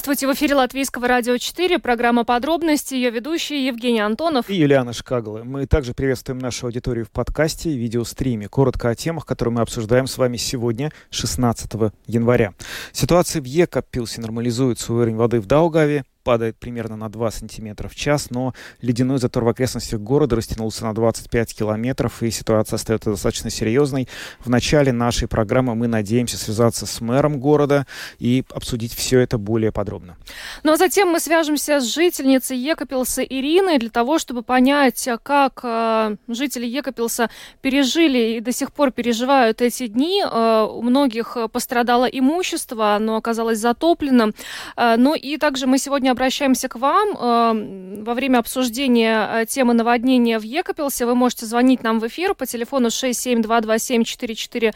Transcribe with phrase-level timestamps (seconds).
[0.00, 5.42] Здравствуйте, в эфире Латвийского радио 4, программа «Подробности», ее ведущие Евгений Антонов и Юлиана Шкагла.
[5.44, 8.48] Мы также приветствуем нашу аудиторию в подкасте и видеостриме.
[8.48, 12.54] Коротко о темах, которые мы обсуждаем с вами сегодня, 16 января.
[12.92, 18.30] Ситуация в Екапилсе нормализуется, уровень воды в Даугаве падает примерно на 2 сантиметра в час,
[18.30, 24.08] но ледяной затор в окрестностях города растянулся на 25 километров, и ситуация остается достаточно серьезной.
[24.38, 27.86] В начале нашей программы мы надеемся связаться с мэром города
[28.18, 30.16] и обсудить все это более подробно.
[30.62, 36.16] Ну а затем мы свяжемся с жительницей Екапилса Ириной для того, чтобы понять, как э,
[36.28, 37.30] жители Екапилса
[37.62, 40.22] пережили и до сих пор переживают эти дни.
[40.22, 44.34] Э, у многих пострадало имущество, оно оказалось затопленным.
[44.76, 47.16] Э, ну и также мы сегодня обращаемся к вам.
[47.16, 52.34] Эм, во время обсуждения э, темы наводнения в Екапилсе вы можете звонить нам в эфир
[52.34, 54.74] по телефону 672274440.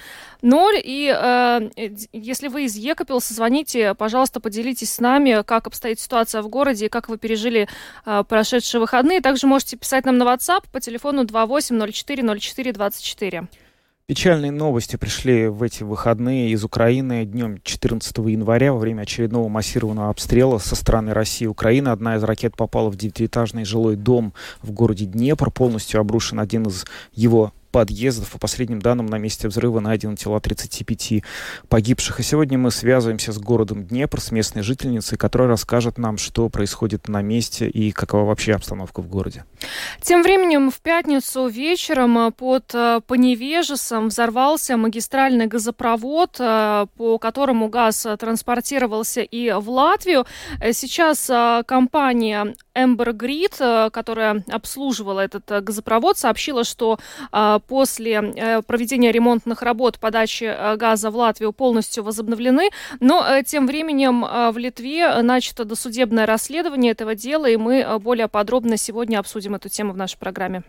[0.83, 1.71] И э,
[2.13, 6.89] если вы из Екапилса, звоните, пожалуйста, поделитесь с нами, как обстоит ситуация в городе и
[6.89, 7.69] как вы пережили
[8.07, 9.21] э, прошедшие выходные.
[9.21, 13.48] Также можете писать нам на WhatsApp по телефону 28040424.
[14.07, 20.11] Печальные новости пришли в эти выходные из Украины днем 14 января во время очередного массированного
[20.11, 21.89] обстрела со стороны России и Украины.
[21.89, 25.51] Одна из ракет попала в девятиэтажный жилой дом в городе Днепр.
[25.51, 28.30] Полностью обрушен один из его подъездов.
[28.30, 31.25] По последним данным, на месте взрыва найдено тела 35
[31.69, 32.20] погибших.
[32.20, 37.08] И сегодня мы связываемся с городом Днепр, с местной жительницей, которая расскажет нам, что происходит
[37.08, 39.45] на месте и какова вообще обстановка в городе.
[40.00, 48.06] Тем временем в пятницу вечером под э, Поневежесом взорвался магистральный газопровод, э, по которому газ
[48.20, 50.27] транспортировался и в Латвию.
[50.61, 51.28] Э, сейчас
[51.67, 56.98] компания Ember Grid, которая обслуживала этот газопровод, сообщила, что
[57.68, 62.70] после э, проведения ремонтных работ подачи э, газа в Латвию полностью возобновлены.
[63.01, 68.77] Но э, тем временем в Литве начато досудебное расследование этого дела, и мы более подробно
[68.77, 70.63] сегодня обсудим эту тему в нашей программе.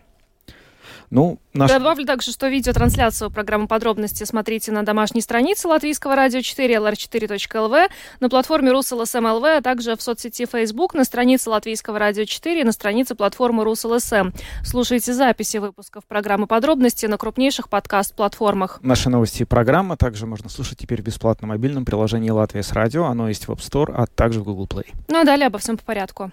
[1.10, 1.70] Ну, наш...
[1.70, 7.88] Добавлю также, что видеотрансляцию программы подробности смотрите на домашней странице Латвийского радио 4 lr4.lv,
[8.20, 13.14] на платформе Rus.LSM.lv, а также в соцсети Facebook, на странице Латвийского радио 4 на странице
[13.14, 14.30] платформы Rus.LSM.
[14.64, 18.80] Слушайте записи выпусков программы подробности на крупнейших подкаст-платформах.
[18.82, 23.04] Наши новости и программы также можно слушать теперь в бесплатном мобильном приложении «Latvijas Radio».
[23.04, 24.86] Оно есть в App Store, а также в Google Play.
[25.08, 26.32] Ну а далее обо всем по порядку.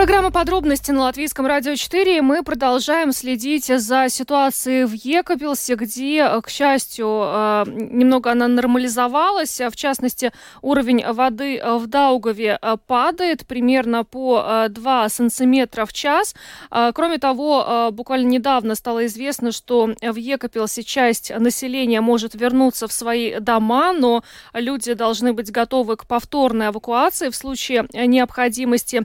[0.00, 2.22] Программа подробности на Латвийском радио 4.
[2.22, 9.60] Мы продолжаем следить за ситуацией в Екапилсе, где, к счастью, э, немного она нормализовалась.
[9.60, 16.34] В частности, уровень воды в Даугаве э, падает примерно по 2 э, сантиметра в час.
[16.70, 23.38] Кроме того, буквально недавно стало известно, что в Екапилсе часть населения может вернуться в свои
[23.38, 24.24] дома, но
[24.54, 29.04] люди должны быть готовы к повторной эвакуации в случае необходимости.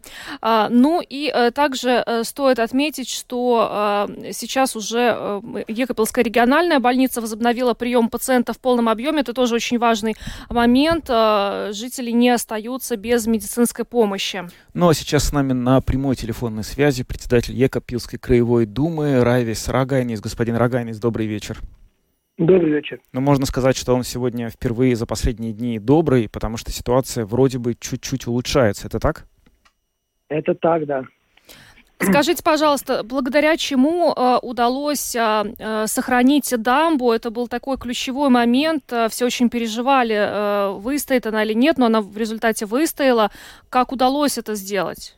[0.85, 7.21] Ну и э, также э, стоит отметить, что э, сейчас уже э, Екапельская региональная больница
[7.21, 9.21] возобновила прием пациентов в полном объеме.
[9.21, 10.15] Это тоже очень важный
[10.47, 11.05] момент.
[11.09, 14.47] Э, жители не остаются без медицинской помощи.
[14.75, 20.21] Ну а сейчас с нами на прямой телефонной связи председатель Екапилской краевой думы Райвис Рагайнис.
[20.21, 21.61] Господин Рагайнис, добрый вечер.
[22.37, 22.99] Добрый вечер.
[23.11, 27.57] Ну, можно сказать, что он сегодня впервые за последние дни добрый, потому что ситуация вроде
[27.57, 28.85] бы чуть-чуть улучшается.
[28.85, 29.25] Это так?
[30.29, 31.03] Это так, да.
[31.99, 37.11] Скажите, пожалуйста, благодаря чему э, удалось э, э, сохранить дамбу?
[37.13, 38.83] Это был такой ключевой момент.
[38.91, 43.31] Э, все очень переживали, э, выстоит она или нет, но она в результате выстояла.
[43.69, 45.17] Как удалось это сделать?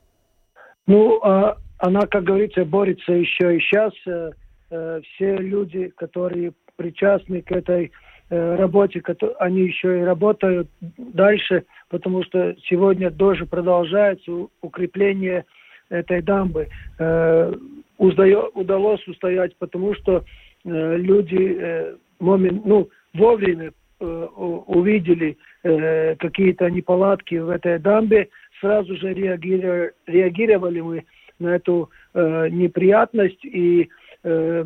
[0.86, 3.94] Ну, э, она, как говорится, борется еще и сейчас.
[4.06, 4.32] Э,
[4.70, 7.90] э, все люди, которые причастны к этой э,
[8.30, 9.02] работе,
[9.40, 15.46] они еще и работают дальше, потому что сегодня тоже продолжается укрепление
[15.90, 16.68] этой дамбы.
[17.00, 17.54] Э,
[17.98, 20.24] удалось устоять, потому что
[20.66, 28.30] э, люди э, ну, вовремя э, увидели э, какие-то неполадки в этой дамбе,
[28.60, 31.06] сразу же реагировали, мы
[31.40, 33.90] на эту э, неприятность и
[34.24, 34.66] э,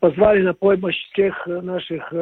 [0.00, 2.12] позвали на помощь всех наших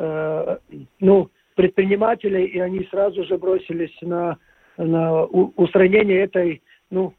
[0.00, 0.56] э,
[1.00, 4.38] ну, предпринимателей, и они сразу же бросились на,
[4.76, 7.14] на устранение этой ну,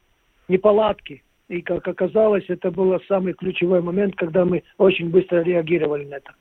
[0.48, 1.22] неполадки.
[1.48, 6.32] И, как оказалось, это был самый ключевой момент, когда мы очень быстро реагировали на это.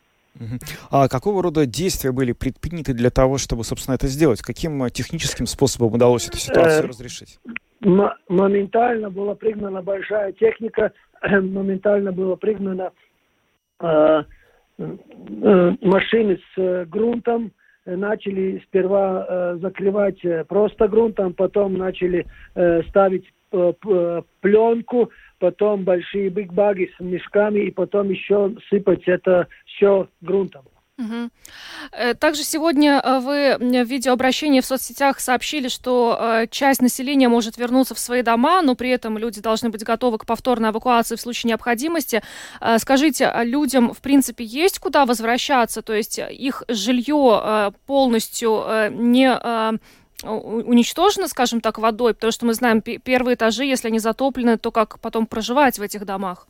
[0.90, 4.42] А какого рода действия были предприняты для того, чтобы, собственно, это сделать?
[4.42, 7.40] Каким техническим способом удалось эту ситуацию э, разрешить?
[8.30, 10.94] моментально была пригнана большая техника,
[11.24, 12.92] моментально было пригнано
[13.80, 14.24] э,
[15.82, 17.52] машины с э, грунтом,
[17.86, 22.26] начали сперва э, закрывать э, просто грунтом, потом начали
[22.56, 30.08] э, ставить э, пленку, потом большие бигбаги с мешками и потом еще сыпать это все
[30.22, 30.64] грунтом.
[31.02, 32.16] Угу.
[32.20, 37.96] Также сегодня э, вы в видеообращении в соцсетях сообщили, что э, часть населения может вернуться
[37.96, 41.50] в свои дома, но при этом люди должны быть готовы к повторной эвакуации в случае
[41.50, 42.22] необходимости.
[42.78, 45.82] Скажите, а людям, в принципе, есть куда возвращаться?
[45.82, 49.32] То есть их жилье полностью не
[50.24, 55.00] уничтожено, скажем так, водой, потому что мы знаем, первые этажи, если они затоплены, то как
[55.00, 56.48] потом проживать в этих домах?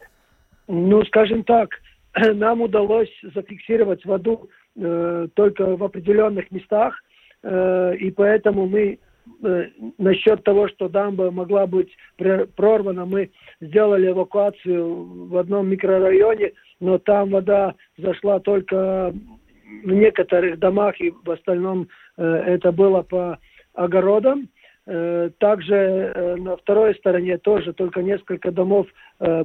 [0.68, 1.70] Ну, скажем так,
[2.34, 7.02] нам удалось зафиксировать воду э, только в определенных местах,
[7.44, 9.00] э, и поэтому мы
[9.44, 9.68] э,
[9.98, 13.32] насчет того, что дамба могла быть прорвана, мы
[13.62, 19.14] сделали эвакуацию в одном микрорайоне, но там вода зашла только
[19.84, 21.88] в некоторых домах, и в остальном
[22.18, 23.40] э, это было по
[23.74, 24.42] огородам.
[24.42, 28.88] Э, также э, на второй стороне тоже только несколько домов
[29.20, 29.44] э,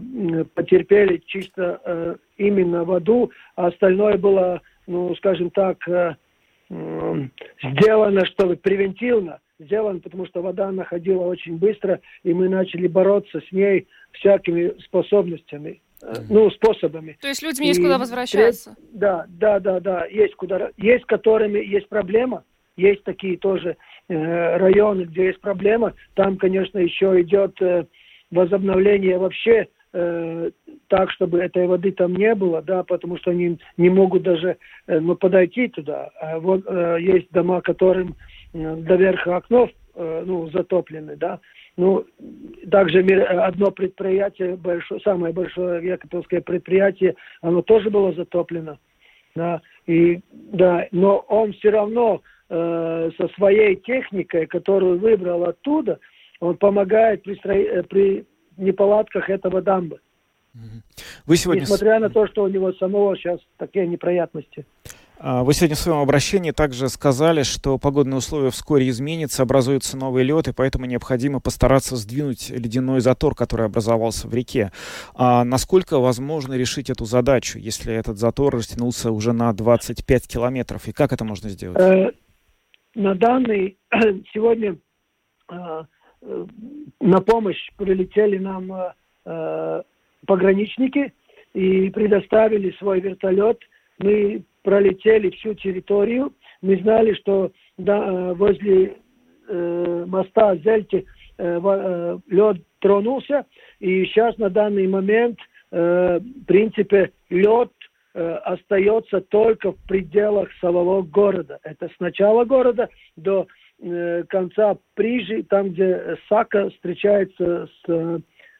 [0.54, 5.78] потерпели чисто именно воду, а остальное было, ну, скажем так,
[6.68, 13.52] сделано, чтобы превентивно сделано, потому что вода находила очень быстро, и мы начали бороться с
[13.52, 15.80] ней всякими способностями,
[16.28, 17.16] ну, способами.
[17.20, 18.76] То есть людям есть и, куда возвращаться?
[18.92, 22.44] Да, да, да, да, есть куда, есть которыми есть проблема,
[22.76, 27.86] есть такие тоже Э, районы, где есть проблема, там, конечно, еще идет э,
[28.30, 30.50] возобновление вообще э,
[30.88, 34.56] так, чтобы этой воды там не было, да, потому что они не могут даже
[34.86, 36.10] ну, подойти туда.
[36.20, 36.64] А вот
[37.00, 38.14] есть дома, которым
[38.52, 41.40] до верха окнов ну, затоплены, да.
[41.76, 42.04] Ну,
[42.70, 48.78] также одно предприятие, большое, самое большое якобинское предприятие, оно тоже было затоплено,
[49.34, 55.98] да, и, да, но он все равно э, со своей техникой, которую выбрал оттуда,
[56.40, 57.54] он помогает при, стро...
[57.54, 58.26] Э, при
[58.56, 60.00] неполадках этого дамбы.
[61.26, 61.62] Вы сегодня...
[61.62, 64.64] Несмотря на то, что у него самого сейчас такие неприятности.
[65.18, 70.24] А, вы сегодня в своем обращении также сказали, что погодные условия вскоре изменятся, образуется новый
[70.24, 74.72] лед, и поэтому необходимо постараться сдвинуть ледяной затор, который образовался в реке.
[75.14, 80.92] А насколько возможно решить эту задачу, если этот затор растянулся уже на 25 километров, и
[80.92, 82.14] как это можно сделать?
[82.96, 83.76] Э, на данный
[84.32, 84.76] сегодня
[85.50, 85.82] э,
[86.22, 86.46] э,
[87.00, 88.72] на помощь прилетели нам
[89.24, 89.82] э,
[90.26, 91.12] пограничники
[91.54, 93.58] и предоставили свой вертолет.
[93.98, 96.32] Мы пролетели всю территорию.
[96.62, 98.96] Мы знали, что да, возле
[99.48, 101.06] э, моста Зельти
[101.38, 103.46] э, э, лед тронулся,
[103.80, 105.38] и сейчас на данный момент,
[105.70, 107.75] э, в принципе, лед Э,
[108.20, 111.58] остается только в пределах самого города.
[111.62, 113.46] Это с начала города до
[113.80, 118.18] э, конца Прижи, там, где Сака встречается с, э,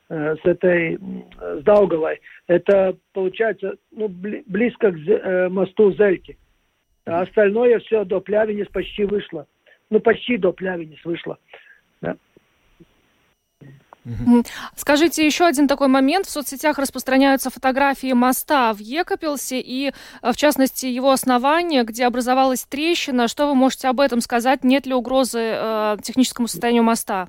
[0.09, 0.99] с этой,
[1.41, 2.21] с Даугавой.
[2.47, 6.37] Это получается ну, близко к мосту Зельки.
[7.07, 9.47] А остальное все до Плявенец почти вышло.
[9.91, 11.39] Ну, почти до Плявенец вышло.
[12.03, 12.17] Да.
[14.75, 16.27] Скажите, еще один такой момент.
[16.27, 22.65] В соцсетях распространяются фотографии моста в Екапелсе и, э, в частности, его основания, где образовалась
[22.65, 23.29] трещина.
[23.29, 24.65] Что вы можете об этом сказать?
[24.65, 27.29] Нет ли угрозы э, техническому состоянию моста?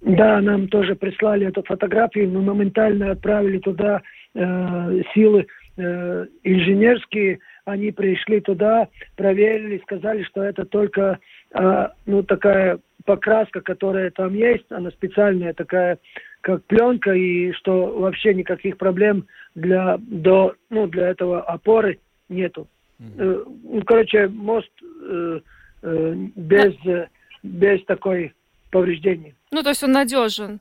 [0.00, 2.30] Да, нам тоже прислали эту фотографию.
[2.30, 4.02] Мы моментально отправили туда
[4.34, 5.46] э, силы
[5.76, 7.40] э, инженерские.
[7.64, 11.18] Они пришли туда, проверили, сказали, что это только
[11.52, 15.98] э, ну, такая покраска, которая там есть, она специальная такая,
[16.42, 21.98] как пленка, и что вообще никаких проблем для, до, ну, для этого опоры
[22.28, 22.68] нету.
[23.00, 23.60] Mm-hmm.
[23.64, 25.40] Ну, короче, мост э,
[25.82, 27.08] э, без, э,
[27.42, 28.34] без такой
[28.70, 29.34] повреждений.
[29.50, 30.60] Ну, то есть он надежен.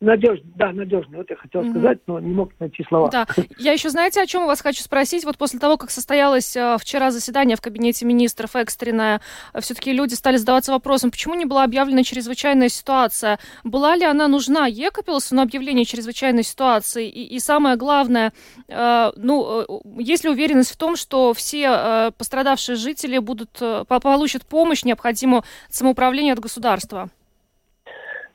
[0.00, 1.18] Надежно, да, надежно.
[1.18, 1.70] Вот я хотел угу.
[1.70, 3.10] сказать, но не мог найти слова.
[3.10, 3.26] Да.
[3.58, 5.24] Я еще, знаете, о чем у вас хочу спросить?
[5.24, 9.20] Вот после того, как состоялось э, вчера заседание в кабинете министров экстренное,
[9.52, 13.38] э, все-таки люди стали задаваться вопросом, почему не была объявлена чрезвычайная ситуация?
[13.64, 17.06] Была ли она нужна Екапилсу на объявление чрезвычайной ситуации?
[17.08, 18.32] И, и самое главное,
[18.68, 19.66] э, ну, э,
[19.98, 26.40] есть ли уверенность в том, что все пострадавшие жители будут, получат помощь, необходимую самоуправление от
[26.40, 27.10] государства?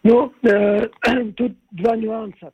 [0.03, 0.87] Ну, э,
[1.37, 2.51] тут два нюанса.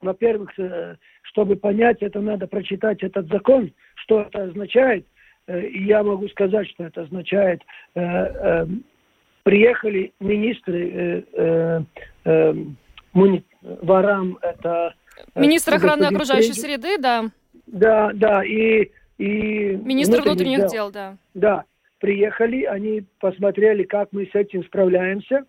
[0.00, 5.06] во-первых, э, чтобы понять, это надо прочитать этот закон, что это означает.
[5.46, 7.62] Э, и я могу сказать, что это означает.
[7.94, 8.66] Э, э,
[9.42, 11.82] приехали министры э,
[12.24, 12.54] э,
[13.12, 14.94] муни, ворам, это...
[15.34, 17.30] Э, Министр охраны окружающей среды, да.
[17.66, 18.90] Да, да, и...
[19.18, 20.68] и Министр внутренних дел.
[20.68, 21.16] дел, да.
[21.34, 21.64] Да,
[21.98, 25.44] приехали, они посмотрели, как мы с этим справляемся,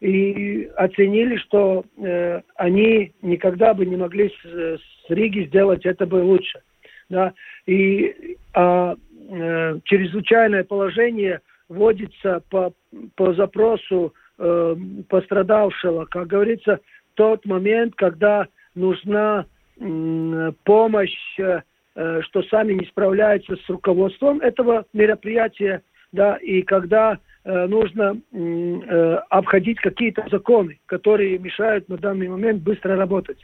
[0.00, 6.16] и оценили, что э, они никогда бы не могли с, с Риги сделать это бы
[6.16, 6.60] лучше.
[7.08, 7.32] Да?
[7.66, 8.94] И а,
[9.28, 12.72] э, чрезвычайное положение вводится по,
[13.14, 14.76] по запросу э,
[15.08, 16.80] пострадавшего, как говорится,
[17.14, 19.46] тот момент, когда нужна
[19.78, 21.62] э, помощь, э,
[21.94, 30.26] что сами не справляются с руководством этого мероприятия, да, и когда нужно э, обходить какие-то
[30.30, 33.38] законы, которые мешают на данный момент быстро работать.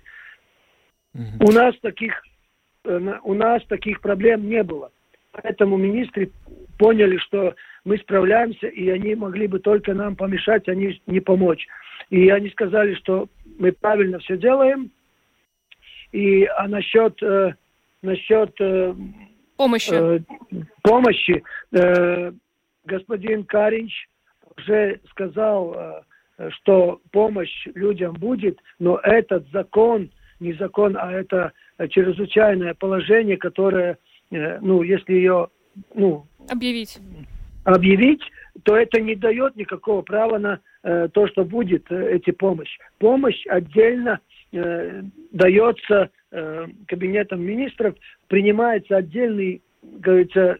[1.15, 1.47] Mm-hmm.
[1.47, 2.23] У нас таких
[2.85, 4.91] э, у нас таких проблем не было.
[5.33, 6.31] Поэтому министры
[6.79, 7.55] поняли, что
[7.85, 11.67] мы справляемся, и они могли бы только нам помешать, а не, не помочь.
[12.11, 13.29] И они сказали, что
[13.59, 14.91] мы правильно все делаем.
[16.13, 17.55] И а насчет, э,
[18.03, 18.95] насчет э,
[19.57, 20.21] помощи, э,
[20.83, 21.43] помощи
[21.73, 22.33] э,
[22.85, 24.09] господин Каринч
[24.57, 25.75] уже сказал,
[26.39, 30.11] э, что помощь людям будет, но этот закон,
[30.41, 31.53] не закон, а это
[31.91, 33.99] чрезвычайное положение, которое,
[34.31, 35.49] э, ну, если ее,
[35.95, 36.27] ну...
[36.51, 36.99] Объявить.
[37.65, 38.23] Объявить,
[38.65, 42.77] то это не дает никакого права на э, то, что будет э, эти помощь.
[42.99, 44.21] Помощь отдельно
[44.53, 47.95] э, дается э, кабинетом министров,
[48.27, 50.59] принимается отдельный, говорится,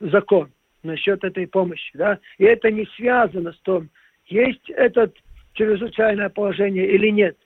[0.00, 0.50] закон
[0.82, 1.90] насчет этой помощи.
[1.94, 2.18] Да?
[2.38, 3.88] И это не связано с том,
[4.26, 5.10] есть это
[5.54, 7.36] чрезвычайное положение или нет.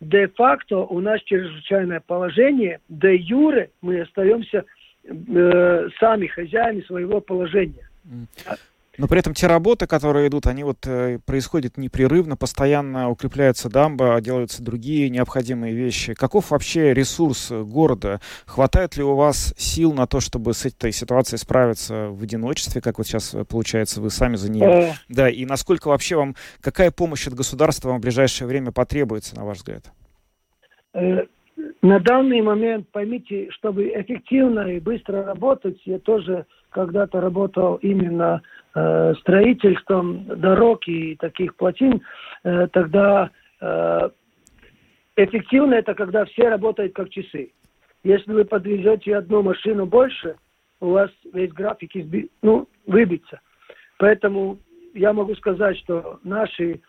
[0.00, 4.64] Де-факто у нас чрезвычайное положение, де юре мы остаемся
[5.04, 7.88] э, сами хозяями своего положения.
[8.96, 14.20] Но при этом те работы, которые идут, они вот э, происходят непрерывно, постоянно укрепляется дамба,
[14.20, 16.14] делаются другие необходимые вещи.
[16.14, 18.20] Каков вообще ресурс города?
[18.46, 22.98] Хватает ли у вас сил на то, чтобы с этой ситуацией справиться в одиночестве, как
[22.98, 24.64] вот сейчас э, получается, вы сами за нее?
[24.64, 24.92] Э.
[25.08, 29.44] Да, и насколько вообще вам, какая помощь от государства вам в ближайшее время потребуется, на
[29.44, 29.92] ваш взгляд?
[31.82, 38.42] На данный момент, поймите, чтобы эффективно и быстро работать, я тоже когда-то работал именно
[39.20, 42.02] строительством дорог и таких плотин,
[42.42, 44.10] э, тогда э,
[45.16, 47.52] эффективно это когда все работают как часы.
[48.02, 50.36] Если вы подвезете одну машину больше,
[50.80, 52.30] у вас весь график изби...
[52.42, 53.40] ну, выбится.
[53.98, 54.58] Поэтому
[54.92, 56.80] я могу сказать, что наши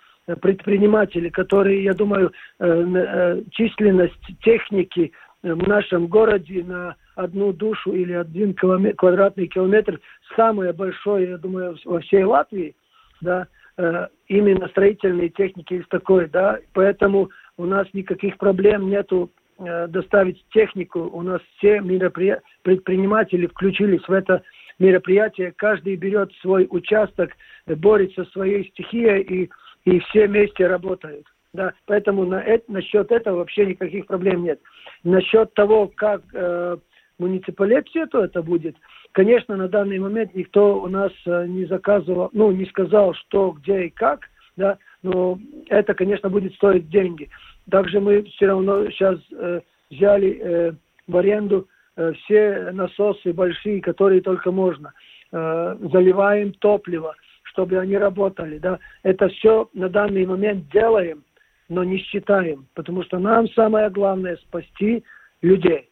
[0.41, 5.11] предприниматели, которые, я думаю, э, э, численность техники
[5.43, 9.99] в нашем городе на одну душу или один километр, квадратный километр
[10.35, 12.75] самое большое, я думаю, во всей Латвии,
[13.21, 19.87] да, э, именно строительной техники из такой, да, поэтому у нас никаких проблем нету э,
[19.87, 22.37] доставить технику, у нас все меропри...
[22.63, 24.43] предприниматели включились в это
[24.77, 27.31] мероприятие, каждый берет свой участок,
[27.65, 29.49] борется со своей стихией и,
[29.85, 31.25] и все вместе работают.
[31.53, 34.59] Да, поэтому на это, насчет этого вообще никаких проблем нет.
[35.05, 36.75] Насчет того, как э,
[37.19, 38.75] муниципалитету это будет,
[39.11, 43.85] конечно, на данный момент никто у нас э, не заказывал, ну, не сказал, что, где
[43.85, 44.21] и как,
[44.57, 47.29] да, но это, конечно, будет стоить деньги.
[47.69, 50.71] Также мы все равно сейчас э, взяли э,
[51.07, 54.93] в аренду э, все насосы большие, которые только можно.
[55.31, 58.79] Э, заливаем топливо, чтобы они работали, да.
[59.03, 61.23] Это все на данный момент делаем,
[61.69, 65.03] но не считаем, потому что нам самое главное спасти
[65.41, 65.89] людей.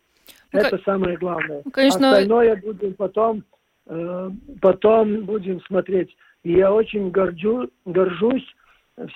[0.53, 1.61] Ну, Это самое главное.
[1.65, 2.11] Ну, конечно...
[2.11, 3.43] Остальное будем потом,
[3.87, 4.29] э,
[4.61, 6.15] потом будем смотреть.
[6.43, 8.45] И я очень горжу, горжусь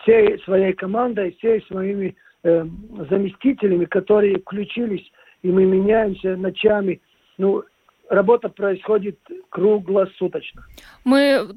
[0.01, 2.65] всей своей командой, всей своими э,
[3.09, 5.09] заместителями, которые включились,
[5.43, 7.01] и мы меняемся ночами.
[7.37, 7.63] Ну,
[8.09, 10.63] работа происходит круглосуточно.
[11.03, 11.47] Мы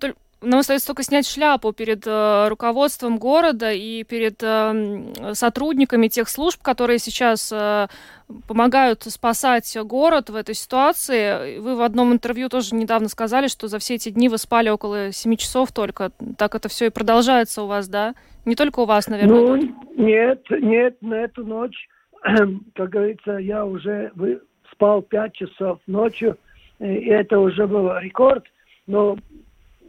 [0.42, 6.62] нам остается только снять шляпу перед э, руководством города и перед э, сотрудниками тех служб,
[6.62, 7.88] которые сейчас э,
[8.48, 11.58] помогают спасать город в этой ситуации.
[11.58, 15.12] Вы в одном интервью тоже недавно сказали, что за все эти дни вы спали около
[15.12, 16.10] 7 часов только.
[16.38, 18.14] Так это все и продолжается у вас, да?
[18.46, 19.36] Не только у вас, наверное.
[19.36, 19.56] Ну,
[19.96, 21.88] нет, нет, на эту ночь,
[22.22, 24.10] как говорится, я уже
[24.72, 26.38] спал 5 часов ночью,
[26.78, 28.44] и это уже был рекорд.
[28.86, 29.18] Но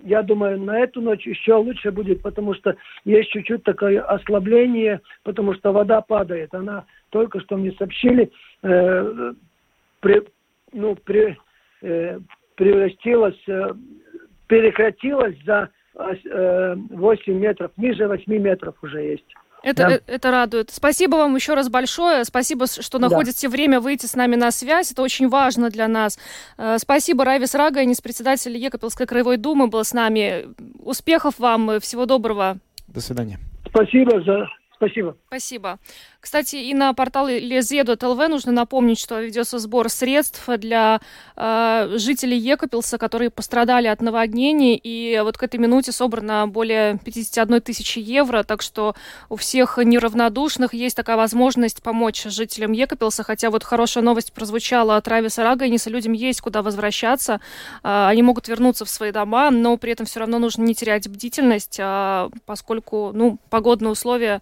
[0.04, 5.54] я думаю, на эту ночь еще лучше будет, потому что есть чуть-чуть такое ослабление, потому
[5.54, 6.54] что вода падает.
[6.54, 8.32] Она только что мне сообщили,
[8.64, 9.34] э,
[10.00, 10.24] при,
[10.74, 11.38] ну, при,
[11.82, 12.20] э,
[12.56, 13.74] превратилась, э,
[14.48, 19.36] прекратилась за э, 8 метров, ниже 8 метров уже есть.
[19.64, 19.92] Это, да.
[19.96, 20.72] Э, это радует.
[20.72, 22.26] Спасибо вам еще раз большое.
[22.26, 23.52] Спасибо, что находите да.
[23.52, 24.92] время выйти с нами на связь.
[24.92, 26.18] Это очень важно для нас.
[26.58, 30.48] Э, спасибо, Райвис Раганис, председатель Екапелской краевой думы, был с нами.
[30.80, 32.58] Успехов вам и всего доброго.
[32.88, 33.40] До свидания.
[33.68, 34.48] Спасибо за
[34.82, 35.16] Спасибо.
[35.28, 35.78] Спасибо.
[36.22, 41.02] Кстати, и на портале Лезеду.лв нужно напомнить, что ведется сбор средств для
[41.36, 44.76] э, жителей Екопилса, которые пострадали от наводнений.
[44.76, 48.44] И вот к этой минуте собрано более 51 тысячи евро.
[48.44, 48.94] Так что
[49.30, 53.24] у всех неравнодушных есть такая возможность помочь жителям Екопилса.
[53.24, 55.90] Хотя вот хорошая новость прозвучала от Рависа Рагайниса.
[55.90, 57.42] Людям есть куда возвращаться.
[57.84, 61.10] Э, они могут вернуться в свои дома, но при этом все равно нужно не терять
[61.10, 64.40] бдительность, э, поскольку ну, погодные условия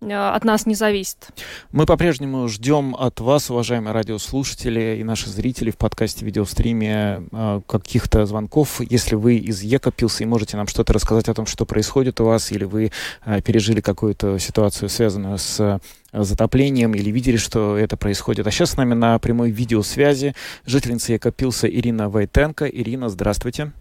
[0.00, 1.28] от нас не зависит.
[1.72, 8.26] Мы по-прежнему ждем от вас, уважаемые радиослушатели и наши зрители в подкасте, видеостриме э, каких-то
[8.26, 8.80] звонков.
[8.80, 12.52] Если вы из Екопилса и можете нам что-то рассказать о том, что происходит у вас,
[12.52, 12.92] или вы
[13.24, 15.80] э, пережили какую-то ситуацию, связанную с
[16.12, 18.46] затоплением, или видели, что это происходит.
[18.46, 20.34] А сейчас с нами на прямой видеосвязи
[20.66, 22.66] жительница Екопилса Ирина Войтенко.
[22.66, 23.72] Ирина, здравствуйте.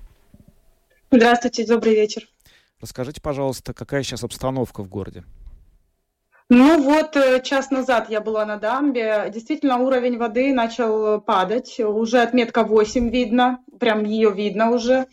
[1.12, 2.28] Здравствуйте, добрый вечер.
[2.82, 5.24] Расскажите, пожалуйста, какая сейчас обстановка в городе?
[6.50, 9.32] Ну вот э, час назад я была на дамбе.
[9.34, 11.80] Действительно, уровень воды начал падать.
[11.80, 15.08] Уже отметка 8 видно, прям ее видно уже.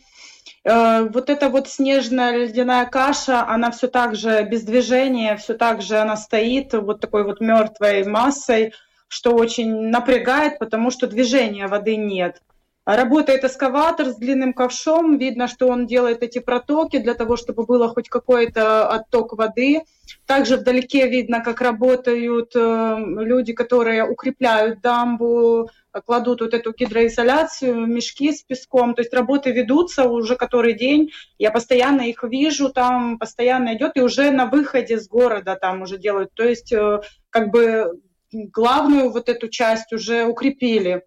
[0.63, 5.81] Э, вот эта вот снежная ледяная каша, она все так же без движения, все так
[5.81, 8.73] же она стоит вот такой вот мертвой массой,
[9.07, 12.43] что очень напрягает, потому что движения воды нет.
[12.85, 17.87] Работает эскаватор с длинным ковшом, видно, что он делает эти протоки для того, чтобы было
[17.87, 19.83] хоть какой-то отток воды.
[20.25, 25.69] Также вдалеке видно, как работают э, люди, которые укрепляют дамбу,
[26.05, 28.95] кладут вот эту гидроизоляцию, мешки с песком.
[28.95, 31.11] То есть работы ведутся уже который день.
[31.39, 35.97] Я постоянно их вижу, там постоянно идет, и уже на выходе с города там уже
[35.97, 36.33] делают.
[36.33, 37.97] То есть э, как бы
[38.33, 41.03] главную вот эту часть уже укрепили.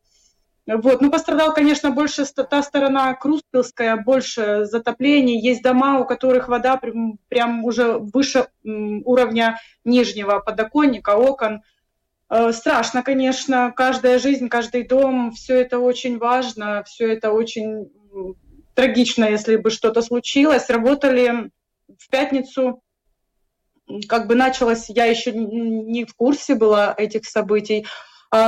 [0.67, 1.01] Вот.
[1.01, 5.41] Ну, пострадал, конечно, больше та сторона Круспилская, больше затоплений.
[5.41, 11.63] Есть дома, у которых вода прям, прям уже выше уровня нижнего подоконника, окон.
[12.29, 17.93] Э, страшно, конечно, каждая жизнь, каждый дом, все это очень важно, все это очень
[18.75, 20.69] трагично, если бы что-то случилось.
[20.69, 21.51] Работали
[21.97, 22.83] в пятницу,
[24.09, 27.87] как бы началось, я еще не в курсе была этих событий,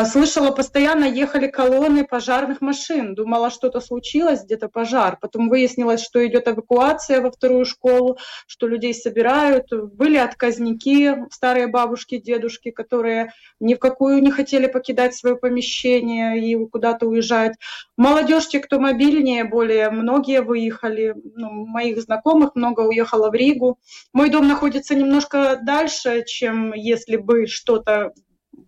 [0.04, 3.14] слышала, постоянно ехали колонны пожарных машин.
[3.14, 5.18] Думала, что-то случилось, где-то пожар.
[5.20, 9.66] Потом выяснилось, что идет эвакуация во вторую школу, что людей собирают.
[9.70, 16.66] Были отказники, старые бабушки, дедушки, которые ни в какую не хотели покидать свое помещение и
[16.66, 17.56] куда-то уезжать.
[17.96, 21.14] Молодежь, те, кто мобильнее, более многие выехали.
[21.34, 23.78] Ну, моих знакомых много уехало в Ригу.
[24.12, 28.12] Мой дом находится немножко дальше, чем если бы что-то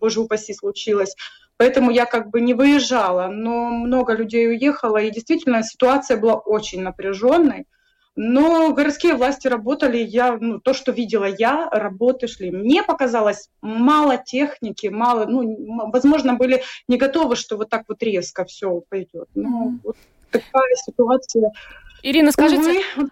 [0.01, 1.15] боже упаси, случилось.
[1.57, 6.81] Поэтому я как бы не выезжала, но много людей уехало, и действительно ситуация была очень
[6.81, 7.65] напряженной.
[8.15, 12.51] Но городские власти работали, я, ну, то, что видела я, работы шли.
[12.51, 18.43] Мне показалось мало техники, мало, ну, возможно, были не готовы, что вот так вот резко
[18.43, 19.29] все пойдет.
[19.33, 19.79] Но mm-hmm.
[19.83, 19.97] вот
[20.29, 21.51] такая ситуация.
[22.03, 23.09] Ирина, скажите, Увы,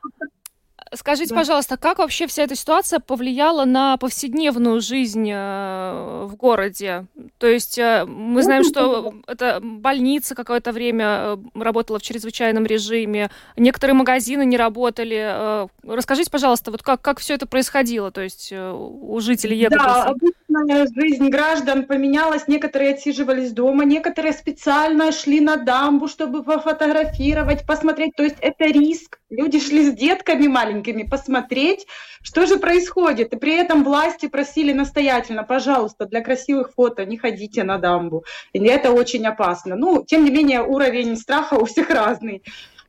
[0.93, 1.35] Скажите, да.
[1.35, 7.05] пожалуйста, как вообще вся эта ситуация повлияла на повседневную жизнь э, в городе?
[7.37, 13.29] То есть э, мы знаем, что это больница какое-то время э, работала в чрезвычайном режиме,
[13.55, 15.67] некоторые магазины не работали.
[15.83, 19.85] Расскажите, пожалуйста, вот как, как все это происходило, то есть у жителей Егоплеса?
[19.85, 27.65] Да, обычная жизнь граждан поменялась, некоторые отсиживались дома, некоторые специально шли на дамбу, чтобы пофотографировать,
[27.65, 29.18] посмотреть, то есть это риск.
[29.29, 31.85] Люди шли с детками маленькими, посмотреть,
[32.23, 33.31] что же происходит.
[33.33, 38.25] И при этом власти просили настоятельно, пожалуйста, для красивых фото не ходите на дамбу.
[38.53, 39.75] И это очень опасно.
[39.75, 42.41] Ну, тем не менее, уровень страха у всех разный.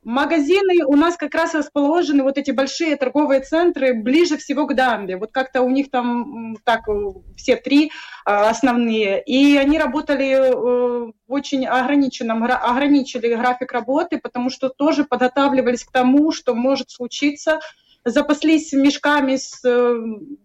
[0.03, 5.15] Магазины у нас как раз расположены, вот эти большие торговые центры, ближе всего к дамбе.
[5.17, 6.81] Вот как-то у них там так
[7.37, 7.91] все три
[8.25, 9.21] а, основные.
[9.23, 16.31] И они работали э, очень ограниченном, ограничили график работы, потому что тоже подготавливались к тому,
[16.31, 17.59] что может случиться
[18.05, 19.95] запаслись мешками с э,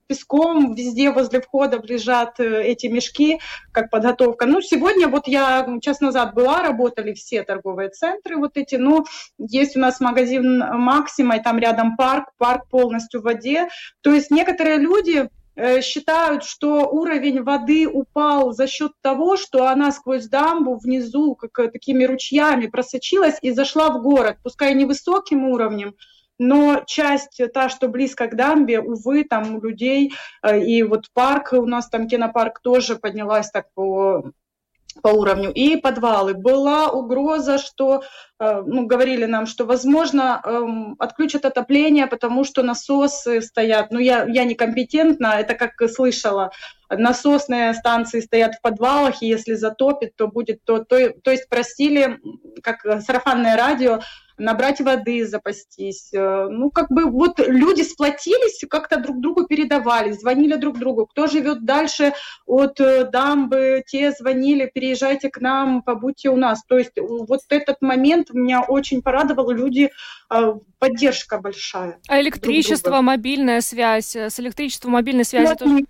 [0.06, 3.40] песком, везде возле входа лежат э, эти мешки,
[3.72, 4.46] как подготовка.
[4.46, 9.04] Ну, сегодня вот я час назад была, работали все торговые центры вот эти, но
[9.38, 13.68] есть у нас магазин Максима, и там рядом парк, парк полностью в воде.
[14.02, 19.90] То есть некоторые люди Э, считают, что уровень воды упал за счет того, что она
[19.90, 25.94] сквозь дамбу внизу как такими ручьями просочилась и зашла в город, пускай невысоким уровнем,
[26.38, 31.52] но часть та, что близко к дамбе, увы, там у людей, э, и вот парк,
[31.52, 34.32] у нас там кинопарк тоже поднялась так по
[35.02, 36.34] по уровню, и подвалы.
[36.34, 38.02] Была угроза, что,
[38.35, 43.90] э, ну, говорили нам, что, возможно, эм, отключат отопление, потому что насосы стоят.
[43.90, 46.50] Ну, я, я некомпетентна, это как слышала.
[46.90, 50.84] Насосные станции стоят в подвалах, и если затопит, то будет то.
[50.84, 52.20] То, то есть просили,
[52.62, 54.00] как сарафанное радио,
[54.38, 56.12] набрать воды, запастись.
[56.12, 61.06] Э, ну, как бы вот люди сплотились, как-то друг другу передавали, звонили друг другу.
[61.06, 62.12] Кто живет дальше
[62.46, 66.62] от э, дамбы, те звонили, переезжайте к нам, побудьте у нас.
[66.64, 69.50] То есть вот этот момент меня очень порадовал.
[69.50, 69.90] Люди,
[70.30, 72.00] э, поддержка большая.
[72.08, 75.84] А электричество, мобильная связь, с электричеством, мобильной связи вот, тоже?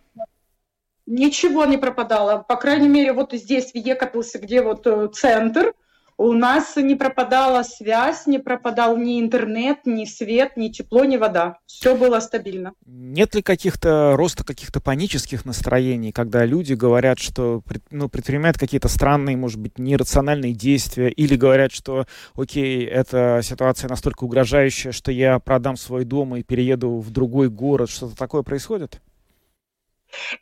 [1.07, 2.45] Ничего не пропадало.
[2.47, 5.73] По крайней мере, вот здесь, в Екатлсе, где вот центр,
[6.19, 11.59] у нас не пропадала связь, не пропадал ни интернет, ни свет, ни тепло, ни вода.
[11.67, 12.73] Все было стабильно.
[12.87, 19.37] Нет ли каких-то роста каких-то панических настроений, когда люди говорят, что ну, предпринимают какие-то странные,
[19.37, 25.77] может быть, нерациональные действия, или говорят, что, окей, эта ситуация настолько угрожающая, что я продам
[25.77, 29.01] свой дом и перееду в другой город, что-то такое происходит?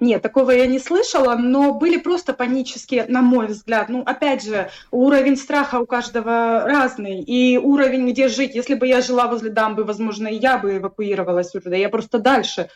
[0.01, 3.89] Нет, такого я не слышала, но были просто панические, на мой взгляд.
[3.89, 8.55] Ну, опять же, уровень страха у каждого разный, и уровень, где жить.
[8.55, 12.69] Если бы я жила возле дамбы, возможно, и я бы эвакуировалась уже, я просто дальше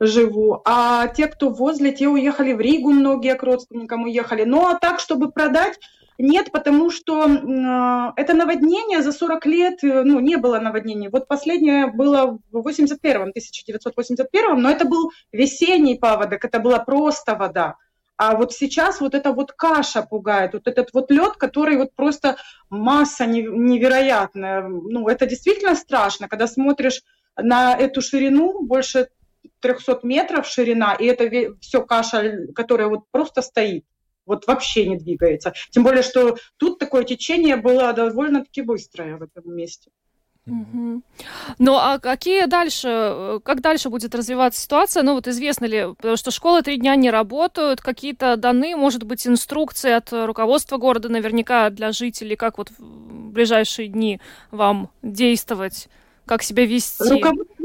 [0.00, 0.62] живу.
[0.64, 4.44] А те, кто возле, те уехали в Ригу, многие к родственникам уехали.
[4.44, 5.78] Ну, а так, чтобы продать,
[6.20, 11.08] нет, потому что э, это наводнение за 40 лет, э, ну, не было наводнений.
[11.08, 17.76] Вот последнее было в 81 1981 но это был весенний паводок, это была просто вода.
[18.16, 22.36] А вот сейчас вот эта вот каша пугает, вот этот вот лед, который вот просто
[22.68, 24.68] масса невероятная.
[24.68, 27.02] Ну, это действительно страшно, когда смотришь
[27.36, 29.08] на эту ширину, больше
[29.60, 33.84] 300 метров ширина, и это все каша, которая вот просто стоит
[34.30, 35.52] вот вообще не двигается.
[35.70, 39.90] Тем более, что тут такое течение было довольно-таки быстрое в этом месте.
[40.46, 41.02] Угу.
[41.58, 45.02] Ну а какие дальше, как дальше будет развиваться ситуация?
[45.02, 49.26] Ну вот известно ли, потому что школы три дня не работают, какие-то даны, может быть,
[49.26, 55.88] инструкции от руководства города наверняка для жителей, как вот в ближайшие дни вам действовать,
[56.24, 57.08] как себя вести?
[57.08, 57.59] Руководство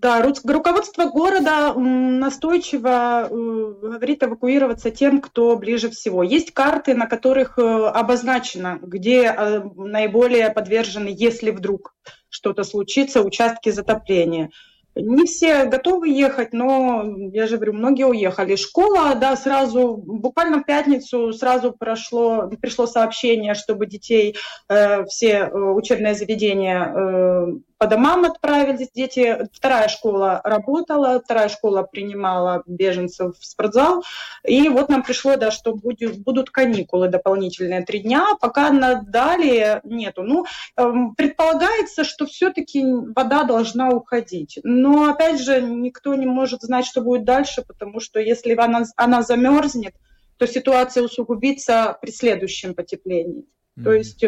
[0.00, 6.22] да, руководство города настойчиво э, говорит эвакуироваться тем, кто ближе всего.
[6.22, 11.94] Есть карты, на которых э, обозначено, где э, наиболее подвержены, если вдруг
[12.28, 14.50] что-то случится, участки затопления.
[14.98, 18.56] Не все готовы ехать, но, я же говорю, многие уехали.
[18.56, 24.36] Школа, да, сразу, буквально в пятницу сразу прошло, пришло сообщение, чтобы детей,
[24.70, 27.46] э, все учебные заведения э,
[27.78, 29.48] по домам отправились дети.
[29.52, 34.02] Вторая школа работала, вторая школа принимала беженцев в спортзал.
[34.44, 39.80] И вот нам пришло, да, что будет, будут каникулы дополнительные три дня, пока на далее
[39.84, 40.22] нету.
[40.22, 44.58] Ну, эм, предполагается, что все-таки вода должна уходить.
[44.62, 49.22] Но, опять же, никто не может знать, что будет дальше, потому что если она, она
[49.22, 49.94] замерзнет,
[50.38, 53.44] то ситуация усугубится при следующем потеплении.
[53.78, 53.84] Mm-hmm.
[53.84, 54.24] То есть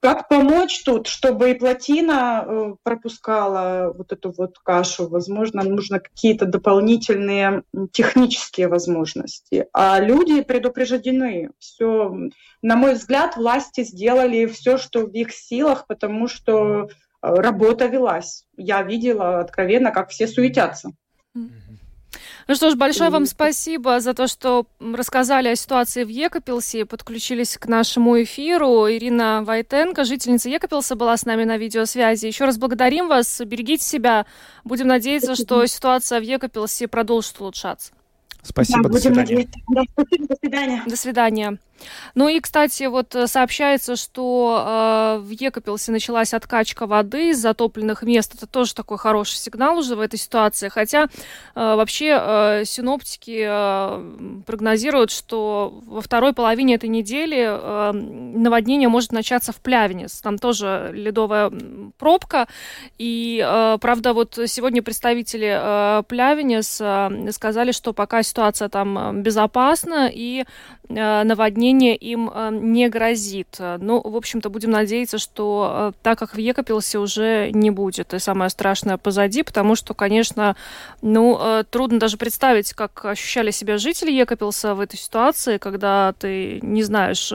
[0.00, 5.08] как помочь тут, чтобы и плотина э, пропускала вот эту вот кашу?
[5.08, 9.66] Возможно, нужно какие-то дополнительные технические возможности.
[9.72, 11.50] А люди предупреждены.
[11.58, 12.14] Все,
[12.62, 16.88] на мой взгляд, власти сделали все, что в их силах, потому что э,
[17.20, 18.44] работа велась.
[18.56, 20.90] Я видела откровенно, как все суетятся.
[22.48, 27.58] Ну что ж, большое вам спасибо за то, что рассказали о ситуации в Екапилсе, подключились
[27.58, 28.88] к нашему эфиру.
[28.88, 32.26] Ирина Вайтенко, жительница Екапилса, была с нами на видеосвязи.
[32.26, 34.26] Еще раз благодарим вас, берегите себя.
[34.62, 37.92] Будем надеяться, что ситуация в Екапилсе продолжит улучшаться.
[38.42, 39.48] Спасибо, да, до свидания.
[39.68, 40.82] Да, спасибо, до свидания.
[40.86, 41.58] До свидания.
[42.14, 48.02] Ну и, кстати, вот э, сообщается, что э, в Екопилсе началась откачка воды из затопленных
[48.02, 48.34] мест.
[48.34, 50.68] Это тоже такой хороший сигнал уже в этой ситуации.
[50.68, 51.06] Хотя э,
[51.54, 59.52] вообще э, синоптики э, прогнозируют, что во второй половине этой недели э, наводнение может начаться
[59.52, 60.20] в Плявенец.
[60.20, 61.52] Там тоже ледовая
[61.98, 62.46] пробка.
[62.98, 69.12] И, э, правда, вот сегодня представители э, Плявенец э, сказали, что пока ситуация там э,
[69.20, 70.44] безопасна и
[70.88, 73.56] э, наводнение им э, не грозит.
[73.58, 78.14] Ну, в общем-то, будем надеяться, что э, так как в Екопилсе уже не будет.
[78.14, 80.56] И самое страшное позади, потому что, конечно,
[81.02, 86.60] ну, э, трудно даже представить, как ощущали себя жители Екопилса в этой ситуации, когда ты
[86.62, 87.32] не знаешь,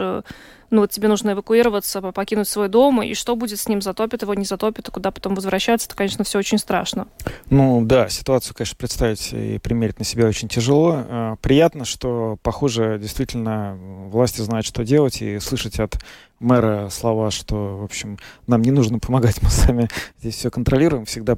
[0.71, 4.33] ну вот тебе нужно эвакуироваться, покинуть свой дом, и что будет с ним, затопит его,
[4.33, 7.07] не затопит, и куда потом возвращаться, это, конечно, все очень страшно.
[7.49, 10.95] Ну да, ситуацию, конечно, представить и примерить на себя очень тяжело.
[10.95, 13.77] А, приятно, что, похоже, действительно
[14.09, 15.99] власти знают, что делать, и слышать от
[16.39, 21.37] мэра слова, что, в общем, нам не нужно помогать, мы сами здесь все контролируем, всегда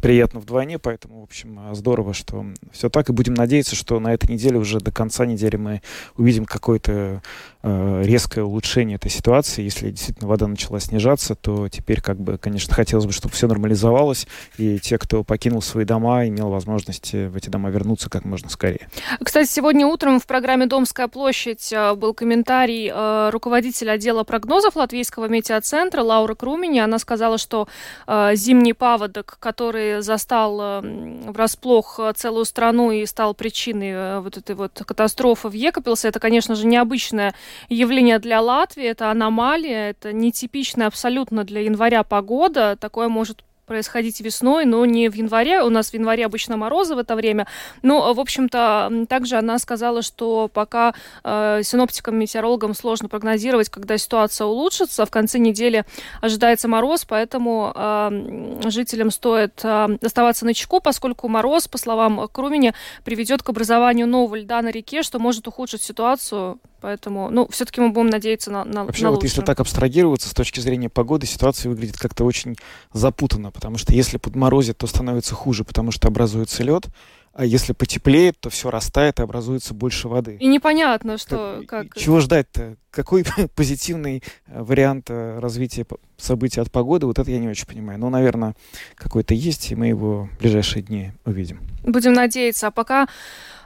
[0.00, 4.30] приятно вдвойне, поэтому, в общем, здорово, что все так, и будем надеяться, что на этой
[4.30, 5.82] неделе, уже до конца недели мы
[6.16, 7.22] увидим какое-то
[7.62, 9.62] э, резкое улучшение этой ситуации.
[9.62, 14.26] Если действительно вода начала снижаться, то теперь, как бы, конечно, хотелось бы, чтобы все нормализовалось,
[14.56, 18.88] и те, кто покинул свои дома, имел возможность в эти дома вернуться как можно скорее.
[19.22, 25.28] Кстати, сегодня утром в программе «Домская площадь» э, был комментарий э, руководителя отдела прогнозов Латвийского
[25.28, 26.78] метеоцентра Лаура Крумини.
[26.78, 27.68] Она сказала, что
[28.06, 34.36] э, зимний паводок, который застал эм, врасплох э, целую страну и стал причиной э, вот
[34.36, 37.34] этой вот катастрофы в Екапилсе, это, конечно же, необычное
[37.68, 42.76] явление для Латвии, это аномалия, это нетипичная абсолютно для января погода.
[42.80, 45.62] Такое может происходить весной, но не в январе.
[45.62, 47.46] У нас в январе обычно морозы в это время.
[47.82, 54.46] Но, в общем-то, также она сказала, что пока э, синоптикам, метеорологам сложно прогнозировать, когда ситуация
[54.46, 55.06] улучшится.
[55.06, 55.84] В конце недели
[56.20, 62.74] ожидается мороз, поэтому э, жителям стоит э, оставаться на чеку, поскольку мороз, по словам Крумени,
[63.04, 67.90] приведет к образованию нового льда на реке, что может ухудшить ситуацию Поэтому, ну, все-таки мы
[67.90, 71.70] будем надеяться на, на Вообще, на вот если так абстрагироваться с точки зрения погоды, ситуация
[71.70, 72.56] выглядит как-то очень
[72.92, 76.86] запутанно, потому что если подморозит, то становится хуже, потому что образуется лед,
[77.32, 80.36] а если потеплеет, то все растает и образуется больше воды.
[80.40, 81.96] И непонятно, что как...
[81.96, 82.76] Чего ждать-то?
[82.90, 87.06] Какой позитивный э, вариант э, развития событий от погоды?
[87.06, 88.00] Вот это я не очень понимаю.
[88.00, 88.56] Ну, наверное,
[88.96, 91.60] какой-то есть, и мы его в ближайшие дни увидим.
[91.84, 92.66] Будем надеяться.
[92.66, 93.06] А пока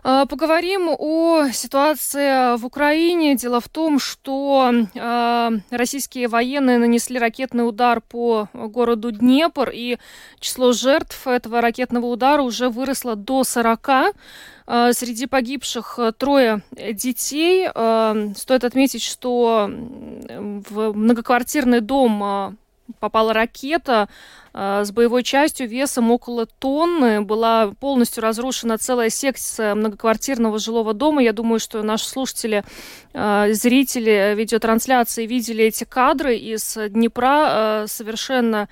[0.04, 3.36] поговорим о ситуации в Украине.
[3.36, 9.96] Дело в том, что а, российские военные нанесли ракетный удар по городу Днепр, и
[10.40, 13.88] число жертв этого ракетного удара уже выросло до 40.
[14.66, 17.68] А, среди погибших трое детей.
[18.36, 22.58] Стоит отметить, что в многоквартирный дом
[23.00, 24.08] попала ракета
[24.52, 27.22] э, с боевой частью весом около тонны.
[27.22, 31.22] Была полностью разрушена целая секция многоквартирного жилого дома.
[31.22, 32.64] Я думаю, что наши слушатели,
[33.12, 37.84] э, зрители видеотрансляции видели эти кадры из Днепра.
[37.84, 38.68] Э, совершенно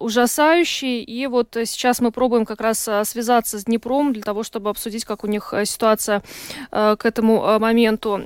[0.00, 1.02] ужасающий.
[1.02, 5.04] И вот сейчас мы пробуем как раз э, связаться с Днепром для того, чтобы обсудить,
[5.04, 6.22] как у них э, ситуация
[6.70, 8.22] к этому моменту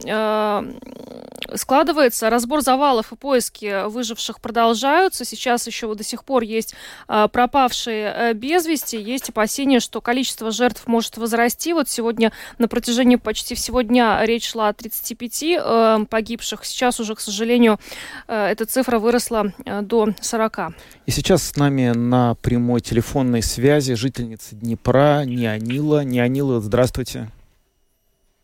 [1.54, 2.30] складывается.
[2.30, 5.24] Разбор завалов и поиски выживших продолжаются.
[5.24, 6.74] Сейчас еще до сих пор есть
[7.06, 9.00] пропавшие без вести.
[9.00, 11.72] Есть опасения, что количество жертв может возрасти.
[11.72, 16.64] Вот сегодня на протяжении почти всего дня речь шла о 35 погибших.
[16.64, 17.78] Сейчас уже, к сожалению,
[18.26, 19.52] эта цифра выросла
[19.82, 20.58] до 40.
[21.06, 26.04] И сейчас с нами на прямой телефонной связи жительница Днепра Неонила.
[26.04, 27.28] Неонила, здравствуйте.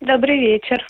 [0.00, 0.87] Добрый вечер.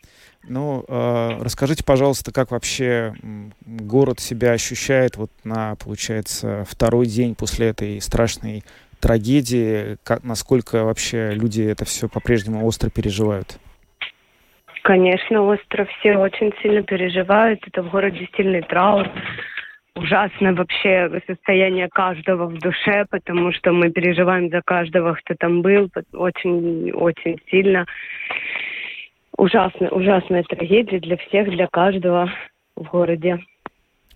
[0.49, 3.15] Ну, э, расскажите, пожалуйста, как вообще
[3.63, 8.63] город себя ощущает вот на, получается, второй день после этой страшной
[9.01, 13.59] трагедии, как, насколько вообще люди это все по-прежнему остро переживают?
[14.83, 17.61] Конечно, остро все очень сильно переживают.
[17.67, 19.09] Это в городе сильный траур
[19.95, 25.91] ужасное вообще состояние каждого в душе, потому что мы переживаем за каждого, кто там был,
[26.13, 27.87] очень-очень сильно.
[29.37, 32.31] Ужасная, ужасная трагедия для всех, для каждого
[32.77, 33.41] в городе.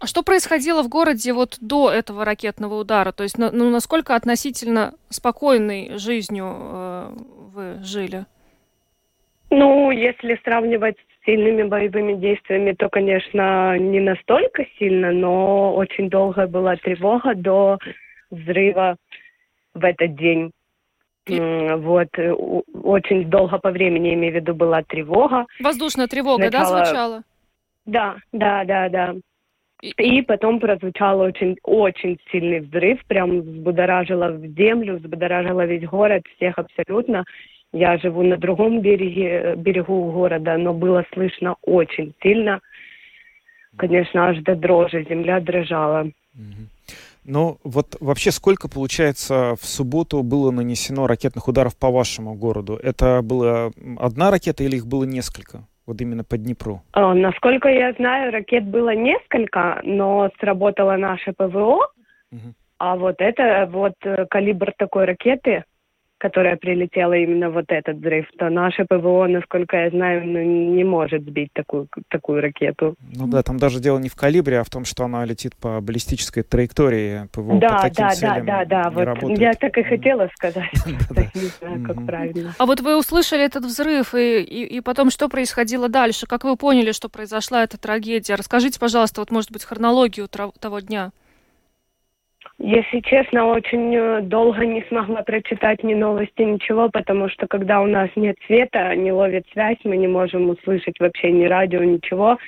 [0.00, 3.12] А что происходило в городе вот до этого ракетного удара?
[3.12, 7.08] То есть, ну, насколько относительно спокойной жизнью э,
[7.54, 8.26] вы жили?
[9.50, 16.46] Ну, если сравнивать с сильными боевыми действиями, то, конечно, не настолько сильно, но очень долго
[16.46, 17.78] была тревога до
[18.30, 18.96] взрыва
[19.74, 20.50] в этот день.
[21.26, 21.40] И...
[21.78, 22.08] Вот,
[22.82, 25.46] очень долго по времени, имею в виду, была тревога.
[25.60, 26.78] Воздушная тревога, Начало...
[26.78, 27.22] да, звучала?
[27.86, 29.14] Да, да, да, да.
[29.80, 36.58] И потом прозвучал очень, очень сильный взрыв, прям взбудоражило в землю, взбудоражило весь город, всех
[36.58, 37.24] абсолютно.
[37.74, 42.60] Я живу на другом береге, берегу города, но было слышно очень сильно.
[43.76, 46.08] Конечно, аж до дрожи, земля дрожала.
[47.24, 52.78] Ну, вот вообще сколько, получается, в субботу было нанесено ракетных ударов по вашему городу?
[52.80, 55.64] Это была одна ракета или их было несколько?
[55.84, 56.80] Вот именно по Днепру.
[56.92, 61.88] А, насколько я знаю, ракет было несколько, но сработало наше ПВО.
[62.30, 62.54] Угу.
[62.78, 65.64] А вот это, вот э, калибр такой ракеты,
[66.24, 70.42] которая прилетела именно вот этот взрыв, то наше ПВО, насколько я знаю, ну,
[70.74, 72.94] не может сбить такую, такую ракету.
[73.14, 75.82] Ну да, там даже дело не в калибре, а в том, что она летит по
[75.82, 77.58] баллистической траектории ПВО.
[77.58, 78.90] Да, по таким да, целям да, да, да.
[78.90, 79.38] Вот работает.
[79.38, 80.72] я так и хотела сказать.
[81.34, 82.54] Не знаю, как правильно.
[82.56, 86.26] А вот вы услышали этот взрыв, и потом что происходило дальше?
[86.26, 88.36] Как вы поняли, что произошла эта трагедия?
[88.36, 91.10] Расскажите, пожалуйста, вот, может быть, хронологию того дня.
[92.66, 97.86] Если честно, очень э, долго не смогла прочитать ни новости, ничего, потому что когда у
[97.86, 102.38] нас нет света, не ловит связь, мы не можем услышать вообще ни радио, ничего.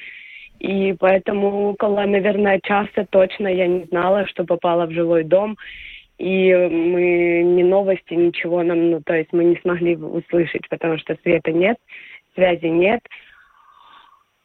[0.59, 5.59] И поэтому около, наверное, часа точно я не знала, что попала в жилой дом.
[6.17, 11.19] И мы ни новости, ничего нам, ну, то есть мы не смогли услышать, потому что
[11.25, 11.77] света нет,
[12.35, 13.03] связи нет.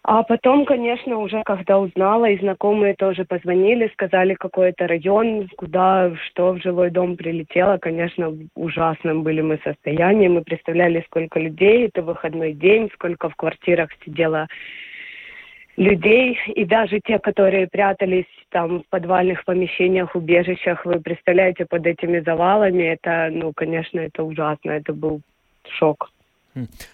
[0.04, 6.12] А потом, конечно, уже когда узнала, и знакомые тоже позвонили, сказали, какой это район, куда,
[6.26, 7.78] что в жилой дом прилетело.
[7.78, 10.28] Конечно, в ужасном были мы состоянии.
[10.28, 14.48] Мы представляли, сколько людей, это выходной день, сколько в квартирах сидело
[15.78, 16.40] людей.
[16.48, 22.84] И даже те, которые прятались там в подвальных помещениях, убежищах, вы представляете, под этими завалами,
[22.84, 25.22] это, ну, конечно, это ужасно, это был
[25.70, 26.10] шок.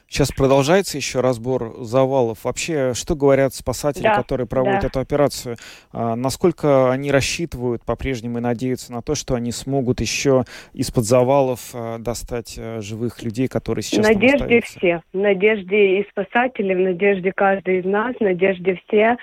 [0.08, 2.46] Сейчас продолжается еще разбор завалов.
[2.46, 4.88] Вообще, что говорят спасатели, да, которые проводят да.
[4.88, 5.58] эту операцию?
[5.92, 11.72] А, насколько они рассчитывают по-прежнему и надеются на то, что они смогут еще из-под завалов
[11.74, 15.02] а, достать а, живых людей, которые сейчас надежде все.
[15.14, 19.18] Надежде и спасатели, в надежде каждый из нас, надежде все.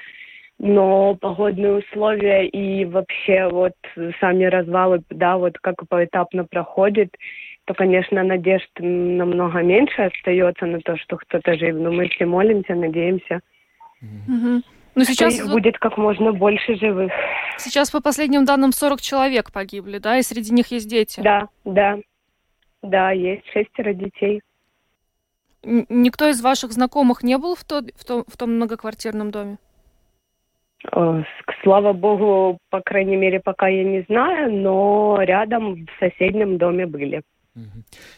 [0.58, 3.72] Но погодные условия и вообще вот
[4.20, 7.16] сами развалы, да, вот как поэтапно проходит–
[7.64, 11.76] то, конечно, надежд намного меньше остается на то, что кто-то жив.
[11.76, 13.40] Но мы все молимся, надеемся.
[14.02, 14.62] Угу.
[14.96, 17.10] Но сейчас их будет как можно больше живых.
[17.58, 21.20] Сейчас, по последним данным, 40 человек погибли, да, и среди них есть дети.
[21.20, 21.98] Да, да.
[22.82, 24.42] Да, есть шестеро детей.
[25.62, 29.56] Никто из ваших знакомых не был в, то, в, том, в том многоквартирном доме?
[31.62, 37.22] Слава богу, по крайней мере, пока я не знаю, но рядом в соседнем доме были.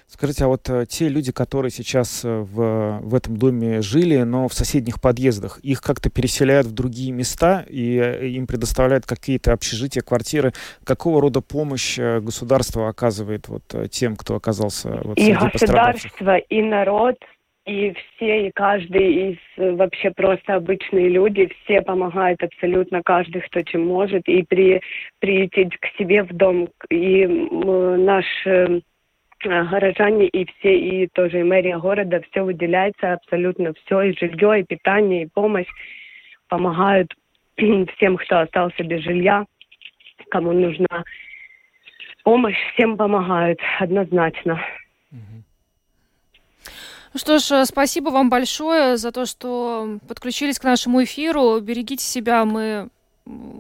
[0.07, 4.49] Скажите, а вот э, те люди, которые сейчас э, в, в этом доме жили, но
[4.49, 10.03] в соседних подъездах, их как-то переселяют в другие места и э, им предоставляют какие-то общежития,
[10.03, 10.53] квартиры.
[10.85, 17.17] Какого рода помощь государство оказывает вот тем, кто оказался вот, И государство, и народ,
[17.67, 23.87] и все, и каждый из вообще просто обычные люди, все помогают абсолютно каждый, кто чем
[23.87, 24.81] может, и при,
[25.19, 26.69] прийти к себе в дом.
[26.91, 28.25] И наш
[29.41, 34.65] горожане и все, и тоже и мэрия города, все выделяется абсолютно все, и жилье, и
[34.65, 35.69] питание, и помощь.
[36.49, 37.13] Помогают
[37.57, 39.45] всем, кто остался без жилья,
[40.31, 41.05] кому нужна
[42.27, 44.61] помощь, всем помогают однозначно.
[47.13, 51.61] Ну что ж, спасибо вам большое за то, что подключились к нашему эфиру.
[51.61, 52.89] Берегите себя, мы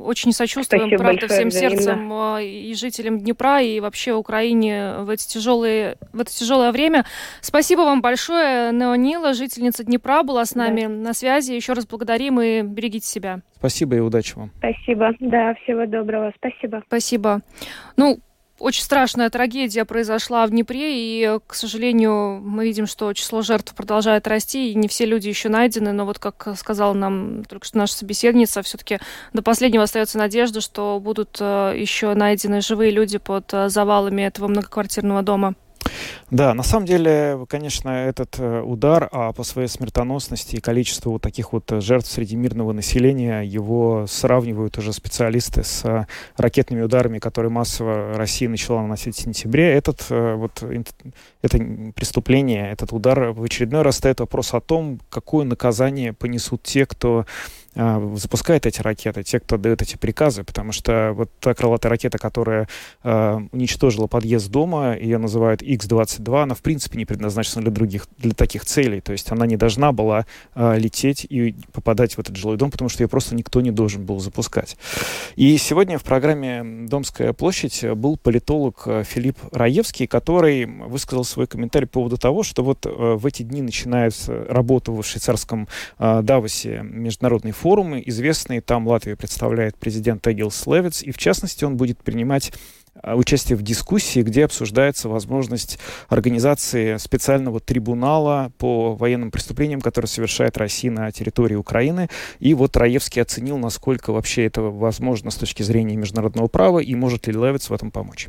[0.01, 1.77] очень сочувствуем, Спасибо правда, всем взаимно.
[1.77, 7.05] сердцем а, и жителям Днепра, и вообще Украине в, эти тяжелые, в это тяжелое время.
[7.41, 8.73] Спасибо вам большое.
[8.73, 10.89] Неонила, жительница Днепра, была с нами да.
[10.89, 11.53] на связи.
[11.53, 13.41] Еще раз благодарим и берегите себя.
[13.57, 14.53] Спасибо и удачи вам.
[14.59, 15.13] Спасибо.
[15.19, 16.33] Да, всего доброго.
[16.37, 16.83] Спасибо.
[16.87, 17.43] Спасибо.
[17.97, 18.21] Ну,
[18.59, 24.27] очень страшная трагедия произошла в Днепре, и, к сожалению, мы видим, что число жертв продолжает
[24.27, 27.95] расти, и не все люди еще найдены, но вот, как сказала нам только что наша
[27.95, 28.99] собеседница, все-таки
[29.33, 34.49] до последнего остается надежда, что будут э, еще найдены живые люди под э, завалами этого
[34.49, 35.55] многоквартирного дома.
[36.31, 41.23] Да, на самом деле, конечно, этот э, удар, а по своей смертоносности и количеству вот
[41.23, 47.21] таких вот э, жертв среди мирного населения, его сравнивают уже специалисты с э, ракетными ударами,
[47.21, 49.73] которые массово Россия начала наносить в сентябре.
[49.73, 50.65] Этот вот
[51.43, 51.59] это
[51.95, 57.25] преступление, этот удар в очередной раз ставит вопрос о том, какое наказание понесут те, кто
[57.77, 62.69] запускает эти ракеты, те, кто дает эти приказы, потому что вот та крылатая ракета, которая
[63.05, 68.33] э, уничтожила подъезд дома, ее называют X-22, она в принципе не предназначена для других, для
[68.33, 72.57] таких целей, то есть она не должна была э, лететь и попадать в этот жилой
[72.57, 74.77] дом, потому что ее просто никто не должен был запускать.
[75.37, 81.95] И сегодня в программе «Домская площадь» был политолог Филипп Раевский, который высказал свой комментарий по
[82.01, 85.69] поводу того, что вот в эти дни начинается работа в швейцарском
[85.99, 87.66] э, Давосе международный форум,
[88.07, 92.53] известный, там Латвия представляет президент Эгилс Левиц, и в частности он будет принимать
[93.03, 100.57] а, участие в дискуссии, где обсуждается возможность организации специального трибунала по военным преступлениям, которые совершает
[100.57, 102.09] Россия на территории Украины.
[102.39, 107.27] И вот Раевский оценил, насколько вообще это возможно с точки зрения международного права и может
[107.27, 108.29] ли Левиц в этом помочь.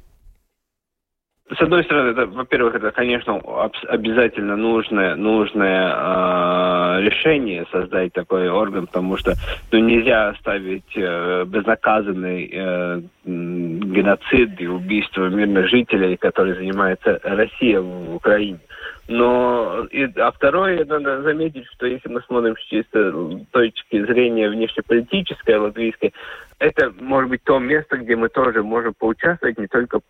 [1.50, 3.40] С одной стороны, это, во-первых, это, конечно,
[3.88, 9.34] обязательно нужное, нужное э, решение создать такой орган, потому что
[9.72, 18.16] ну, нельзя оставить э, безнаказанный э, геноцид и убийство мирных жителей, которые занимается Россия в
[18.16, 18.60] Украине.
[19.08, 23.14] Но, и, а второе, надо заметить, что если мы смотрим с чисто
[23.52, 26.14] точки зрения внешнеполитической, латвийской,
[26.60, 30.02] это может быть то место, где мы тоже можем поучаствовать не только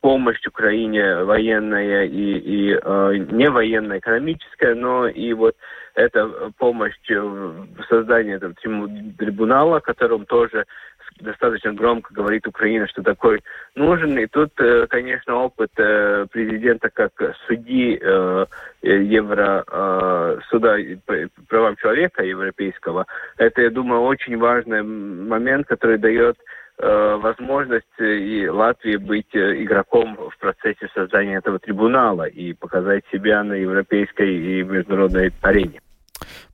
[0.00, 5.56] помощь Украине военная и, и э, не военная, экономическая, но и вот
[5.94, 10.66] эта помощь в создании этого трибунала, о котором тоже
[11.20, 13.42] достаточно громко говорит Украина, что такой
[13.74, 14.18] нужен.
[14.18, 17.12] И тут, э, конечно, опыт э, президента как
[17.46, 18.46] судьи э,
[18.82, 19.64] Евро
[20.48, 20.76] суда
[21.06, 21.14] по
[21.48, 26.36] правам человека европейского, это, я думаю, очень важный момент, который дает
[26.78, 34.60] возможность и Латвии быть игроком в процессе создания этого трибунала и показать себя на европейской
[34.60, 35.80] и международной арене.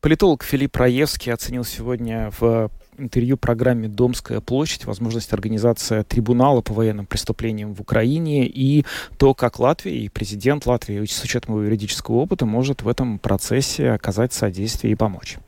[0.00, 7.06] Политолог Филипп Раевский оценил сегодня в интервью программе «Домская площадь», возможность организации трибунала по военным
[7.06, 8.84] преступлениям в Украине и
[9.18, 13.90] то, как Латвия и президент Латвии с учетом его юридического опыта может в этом процессе
[13.90, 15.38] оказать содействие и помочь.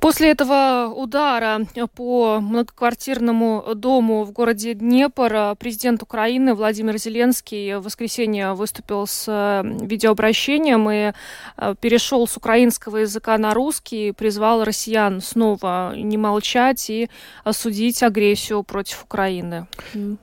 [0.00, 1.60] После этого удара
[1.94, 9.62] по многоквартирному дому в городе Днепр президент Украины Владимир Зеленский в воскресенье выступил с э,
[9.84, 11.12] видеообращением и
[11.56, 17.08] э, перешел с украинского языка на русский, призвал россиян снова не молчать и
[17.44, 19.66] осудить агрессию против Украины.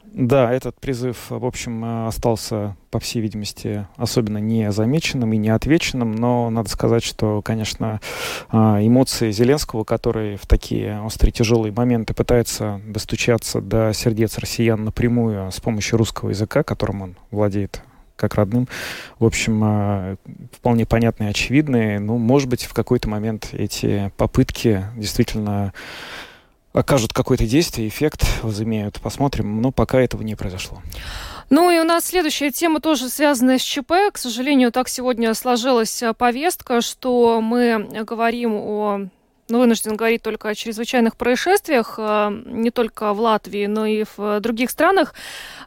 [0.04, 5.50] Да, этот призыв, в общем, э, остался, по всей видимости, особенно не замеченным и не
[5.50, 8.02] отвеченным, но надо сказать, что, конечно,
[8.52, 15.52] э, эмоции Зеленского, который в такие острые, тяжелые моменты пытается достучаться до сердец россиян напрямую
[15.52, 17.84] с помощью русского языка, которым он владеет
[18.20, 18.68] как родным.
[19.18, 20.16] В общем, э,
[20.52, 22.00] вполне понятные очевидные.
[22.00, 25.74] Ну, может быть, в какой-то момент эти попытки действительно
[26.74, 29.00] окажут какое-то действие, эффект возымеют.
[29.02, 30.82] Посмотрим, но пока этого не произошло.
[31.50, 33.92] Ну и у нас следующая тема тоже связанная с ЧП.
[34.12, 39.08] К сожалению, так сегодня сложилась повестка, что мы говорим о
[39.58, 44.70] вынужден говорить только о чрезвычайных происшествиях, э, не только в Латвии, но и в других
[44.70, 45.14] странах.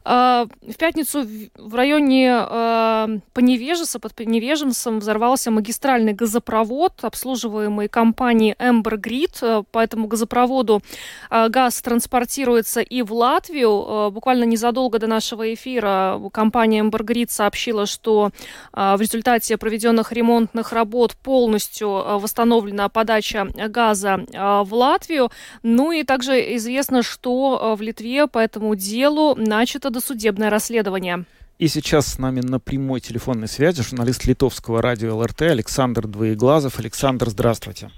[0.05, 1.27] Э, в пятницу
[1.57, 9.67] в районе э, Поневежеса, под Поневежемсом взорвался магистральный газопровод, обслуживаемый компанией Ember Grid.
[9.73, 10.83] По этому газопроводу
[11.31, 14.11] газ транспортируется и в Латвию.
[14.13, 18.31] Буквально незадолго до нашего эфира компания Ember Grid сообщила, что
[18.73, 25.31] в результате проведенных ремонтных работ полностью восстановлена подача газа а, в Латвию.
[25.65, 31.25] Ну и также известно, что а, в Литве по этому делу начато досудебное расследование.
[31.59, 36.79] И сейчас с нами на прямой телефонной связи журналист литовского радио ЛРТ Александр Двоеглазов.
[36.79, 37.91] Александр, здравствуйте.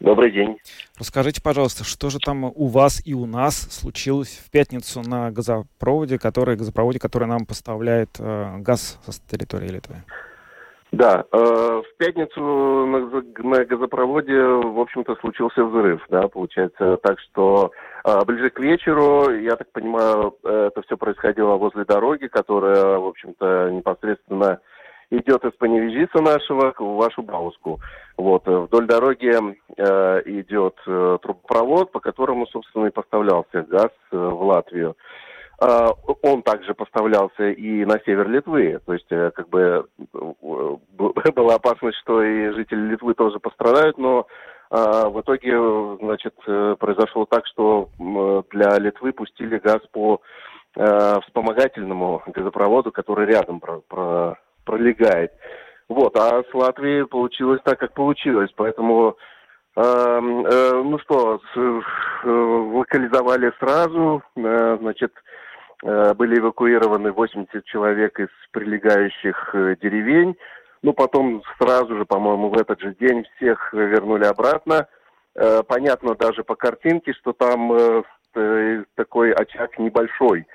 [0.00, 0.58] Добрый день.
[0.96, 6.18] Расскажите, пожалуйста, что же там у вас и у нас случилось в пятницу на газопроводе,
[6.18, 10.04] который, газопроводе, который нам поставляет э, газ со территории Литвы?
[10.90, 17.72] Да, э, в пятницу на, на газопроводе, в общем-то, случился взрыв, да, получается, так что
[18.04, 23.70] э, ближе к вечеру, я так понимаю, это все происходило возле дороги, которая, в общем-то,
[23.70, 24.60] непосредственно
[25.10, 27.80] идет из Поневежица нашего в вашу Бауску.
[28.16, 29.32] Вот, вдоль дороги
[29.76, 34.96] э, идет э, трубопровод, по которому, собственно, и поставлялся газ э, в Латвию.
[35.60, 38.80] Он также поставлялся и на север Литвы.
[38.86, 39.86] То есть, э, как бы,
[41.34, 44.26] была опасность, что и жители Литвы тоже пострадают, но
[44.70, 45.56] а, в итоге,
[46.00, 47.88] значит, э, произошло так, что
[48.50, 50.20] для Литвы пустили газ по
[50.76, 55.32] э, вспомогательному газопроводу, который рядом про, про, пролегает.
[55.88, 58.50] Вот, а с Латвией получилось так, как получилось.
[58.54, 59.16] Поэтому
[59.78, 61.80] Эм, э, ну что, э,
[62.28, 65.20] локализовали сразу, э, значит, э,
[65.82, 70.36] были эвакуированы 80 человек из прилегающих э, деревень.
[70.82, 74.86] Ну, потом сразу же, по-моему, в этот же день всех вернули обратно.
[75.34, 78.02] Э, понятно даже по картинке, что там э,
[78.34, 80.46] э, такой очаг небольшой.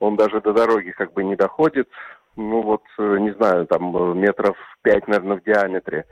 [0.00, 1.88] Он даже до дороги как бы не доходит.
[2.36, 6.04] Ну вот, э, не знаю, там э, метров пять, наверное, в диаметре.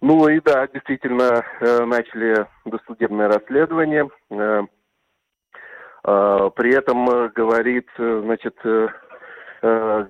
[0.00, 4.08] Ну и да, действительно, э, начали досудебное расследование.
[6.06, 8.88] Э, При этом э, говорит, э, значит, э,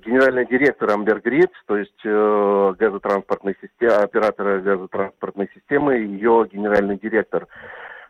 [0.05, 7.47] генеральный директор Амбергрид, то есть газотранспортной системы, оператора газотранспортной системы, ее генеральный директор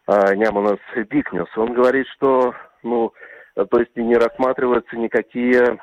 [0.09, 1.47] э, Няманас Бикнес.
[1.57, 3.13] Он говорит, что, ну,
[3.55, 5.77] то есть не рассматриваются никакие э,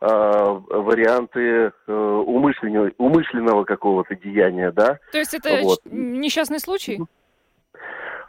[0.00, 4.98] варианты умышленного, умышленного какого-то деяния, да?
[5.12, 5.78] То есть это Вот.
[5.84, 6.98] несчастный случай?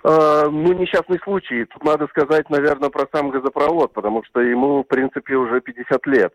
[0.04, 1.66] Э, ну, несчастный случай.
[1.66, 6.34] Тут надо сказать, наверное, про сам газопровод, потому что ему, в принципе, уже 50 лет.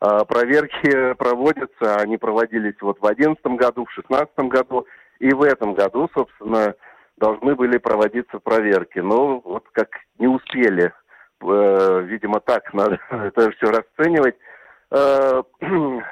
[0.00, 4.86] А, Проверки проводятся, они проводились вот в 2011 году, в 2016 году,
[5.18, 6.74] и в этом году, собственно,
[7.16, 9.00] должны были проводиться проверки.
[9.00, 9.88] Но вот как
[10.18, 10.92] не успели,
[11.42, 14.36] э, видимо, так надо это все расценивать.
[14.90, 15.42] Э,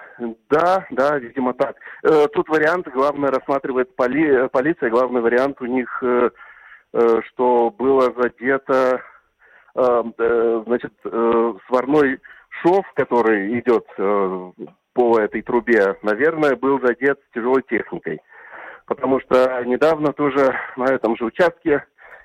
[0.48, 1.76] Да, да, видимо так.
[2.02, 6.30] Э, Тут вариант, главное, рассматривает поли- полиция, главный вариант у них, э, э,
[6.93, 9.01] что было задето,
[9.74, 12.20] э, э, значит, э, сварной
[12.62, 14.51] шов, который идет э,
[14.95, 18.20] по этой трубе, наверное, был задет тяжелой техникой.
[18.87, 21.84] Потому что недавно тоже на этом же участке,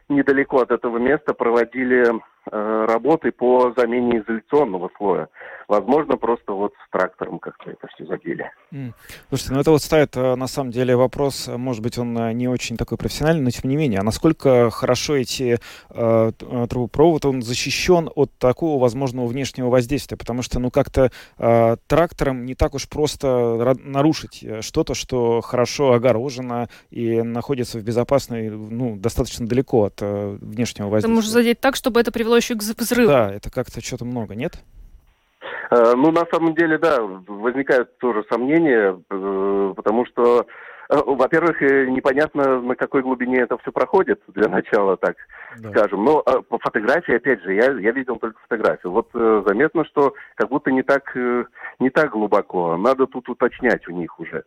[0.09, 5.27] недалеко от этого места, проводили э, работы по замене изоляционного слоя.
[5.71, 8.51] Возможно, просто вот с трактором как-то это все задели.
[9.29, 12.33] Слушайте, ну это вот ставит э, на самом деле вопрос, э, может быть, он э,
[12.33, 15.59] не очень такой профессиональный, но тем не менее, а насколько хорошо эти
[15.89, 16.31] э,
[16.69, 22.55] трубопровод, он защищен от такого возможного внешнего воздействия, потому что, ну, как-то э, трактором не
[22.55, 29.85] так уж просто нарушить что-то, что хорошо огорожено и находится в безопасной, ну, достаточно далеко
[29.85, 31.15] от э, внешнего Ты воздействия.
[31.15, 33.07] можешь задеть так, чтобы это привело еще к взрыву.
[33.07, 34.61] Да, это как-то что-то много, нет?
[35.71, 36.97] Э, Ну, на самом деле, да,
[37.27, 40.45] возникают тоже сомнения, э, потому что,
[40.89, 45.15] э, во-первых, непонятно, на какой глубине это все проходит, для начала, так
[45.59, 45.69] Да.
[45.71, 46.03] скажем.
[46.03, 48.91] Но по фотографии, опять же, я, я видел только фотографию.
[48.91, 51.15] Вот заметно, что как будто не так,
[51.79, 52.75] не так глубоко.
[52.77, 54.43] Надо тут уточнять у них уже.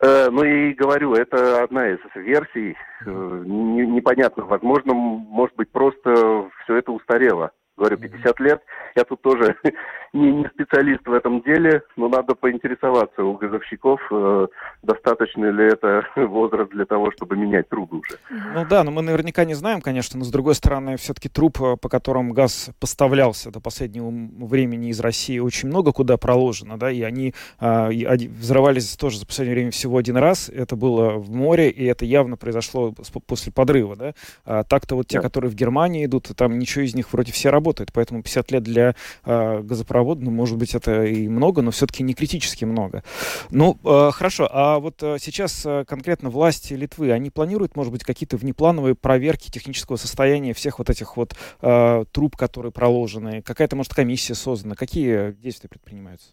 [0.00, 2.76] Ну и говорю, это одна из версий.
[3.06, 7.50] Не- Непонятно, возможно, может быть, просто все это устарело.
[7.82, 8.62] Говорю, 50 лет.
[8.94, 9.56] Я тут тоже
[10.12, 14.46] не, не специалист в этом деле, но надо поинтересоваться у газовщиков, э,
[14.84, 18.18] достаточно ли это возраст для того, чтобы менять трубы уже.
[18.54, 21.76] Ну да, но мы наверняка не знаем, конечно, но с другой стороны, все-таки труб, э,
[21.76, 24.08] по которым газ поставлялся до последнего
[24.46, 29.56] времени из России, очень много куда проложено, да, и они оди- взрывались тоже за последнее
[29.56, 32.94] время всего один раз, это было в море, и это явно произошло
[33.26, 34.12] после подрыва, да.
[34.44, 35.22] А так-то вот те, Да.
[35.24, 38.94] которые в Германии идут, там ничего из них вроде все работает, поэтому 50 лет для
[39.24, 43.02] а, газопровода, ну, может быть, это и много, но все-таки не критически много.
[43.50, 48.04] Ну, э, хорошо, а вот э, сейчас э, конкретно власти Литвы, они планируют, может быть,
[48.04, 53.42] какие-то внеплановые проверки технического состояния всех вот этих вот э, труб, которые проложены?
[53.42, 54.74] Какая-то, может, комиссия создана?
[54.74, 56.32] Какие действия предпринимаются?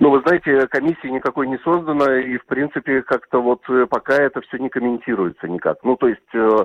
[0.00, 4.40] Ну, вы знаете, комиссии никакой не создано, и, в принципе, как-то вот э, пока это
[4.42, 5.78] все не комментируется никак.
[5.82, 6.64] Ну, то есть э, э,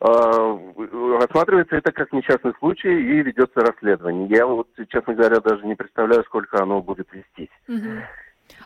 [0.00, 4.28] рассматривается это как несчастный случай и ведется расследование.
[4.28, 7.54] Я вот, честно говоря, даже не представляю, сколько оно будет вестись.
[7.68, 8.02] Мгм.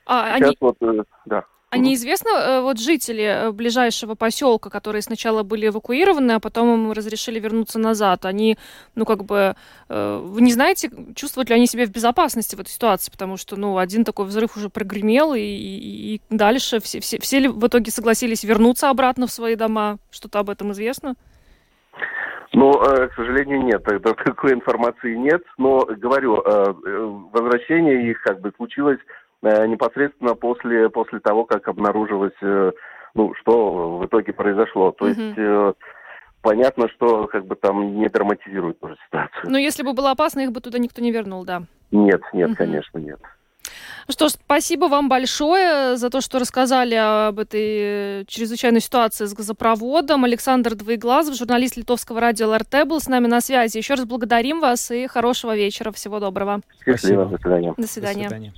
[0.06, 1.44] А Сейчас они, вот, э, да.
[1.74, 6.92] А неизвестно, э, вот жители э, ближайшего поселка, которые сначала были эвакуированы, а потом им
[6.92, 8.56] разрешили вернуться назад, они,
[8.94, 9.56] ну, как бы,
[9.88, 13.56] э, вы не знаете, чувствуют ли они себя в безопасности в этой ситуации, потому что,
[13.56, 17.66] ну, один такой взрыв уже прогремел, и, и- и дальше все, все, все ли в
[17.66, 19.98] итоге согласились вернуться обратно в свои дома?
[20.12, 21.16] Что-то об этом известно?
[22.52, 23.82] Ну, к сожалению, нет,
[24.24, 25.42] такой информации нет.
[25.58, 26.40] Но говорю,
[27.32, 29.00] возвращение их как бы случилось
[29.50, 32.72] непосредственно после после того, как обнаружилось, э,
[33.14, 34.92] ну, что в итоге произошло.
[34.92, 35.20] То Мгм.
[35.20, 35.72] есть э,
[36.42, 39.50] понятно, что как бы там не драматизирует уже ситуацию.
[39.50, 41.62] Но если бы было опасно, их бы туда никто не вернул, да.
[41.90, 42.56] Нет, нет, Мгм.
[42.56, 43.18] конечно, нет.
[44.06, 49.24] Ну Что ж, спасибо вам большое за то, что рассказали об этой э, чрезвычайной ситуации
[49.24, 50.24] с газопроводом.
[50.24, 53.78] Александр Двоеглазов, журналист литовского радио ЛРТ, был с нами на связи.
[53.78, 55.90] Еще раз благодарим вас и хорошего вечера.
[55.92, 56.60] Всего доброго.
[56.82, 57.24] Спасибо.
[57.24, 57.74] до свидания.
[57.78, 58.22] До свидания.
[58.24, 58.52] До свидания.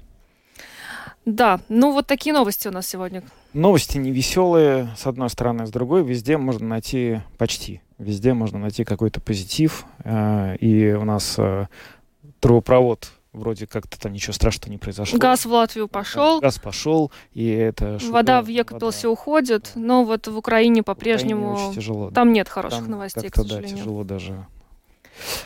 [1.26, 3.22] Да, ну вот такие новости у нас сегодня.
[3.52, 8.84] Новости не веселые, с одной стороны, с другой везде можно найти почти везде можно найти
[8.84, 9.84] какой-то позитив.
[10.04, 11.66] Э, и у нас э,
[12.40, 15.18] трубопровод вроде как-то там ничего страшного не произошло.
[15.18, 16.40] Газ в Латвию пошел.
[16.40, 17.98] Газ пошел, и это...
[17.98, 19.80] Шутка, вода в Екапилсе уходит, да.
[19.80, 21.72] но вот в Украине по-прежнему...
[21.74, 22.10] тяжело.
[22.10, 23.76] Там нет хороших там новостей, к сожалению.
[23.76, 24.46] Да, тяжело даже.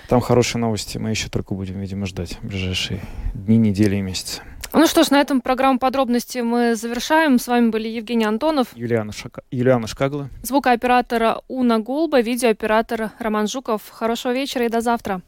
[0.09, 3.01] Там хорошие новости, мы еще только будем, видимо, ждать в ближайшие
[3.35, 4.43] дни, недели и месяцы.
[4.73, 7.39] Ну что ж, на этом программу подробности мы завершаем.
[7.39, 9.43] С вами были Евгений Антонов, Юлиана, Шака...
[9.51, 13.83] Юлиана Шкагла, звукооператора Уна Гулба, видеооператор Роман Жуков.
[13.91, 15.23] Хорошего вечера и до завтра.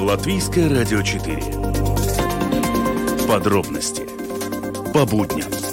[0.00, 1.42] Латвийское радио 4.
[3.28, 4.02] Подробности
[4.92, 5.71] по будням.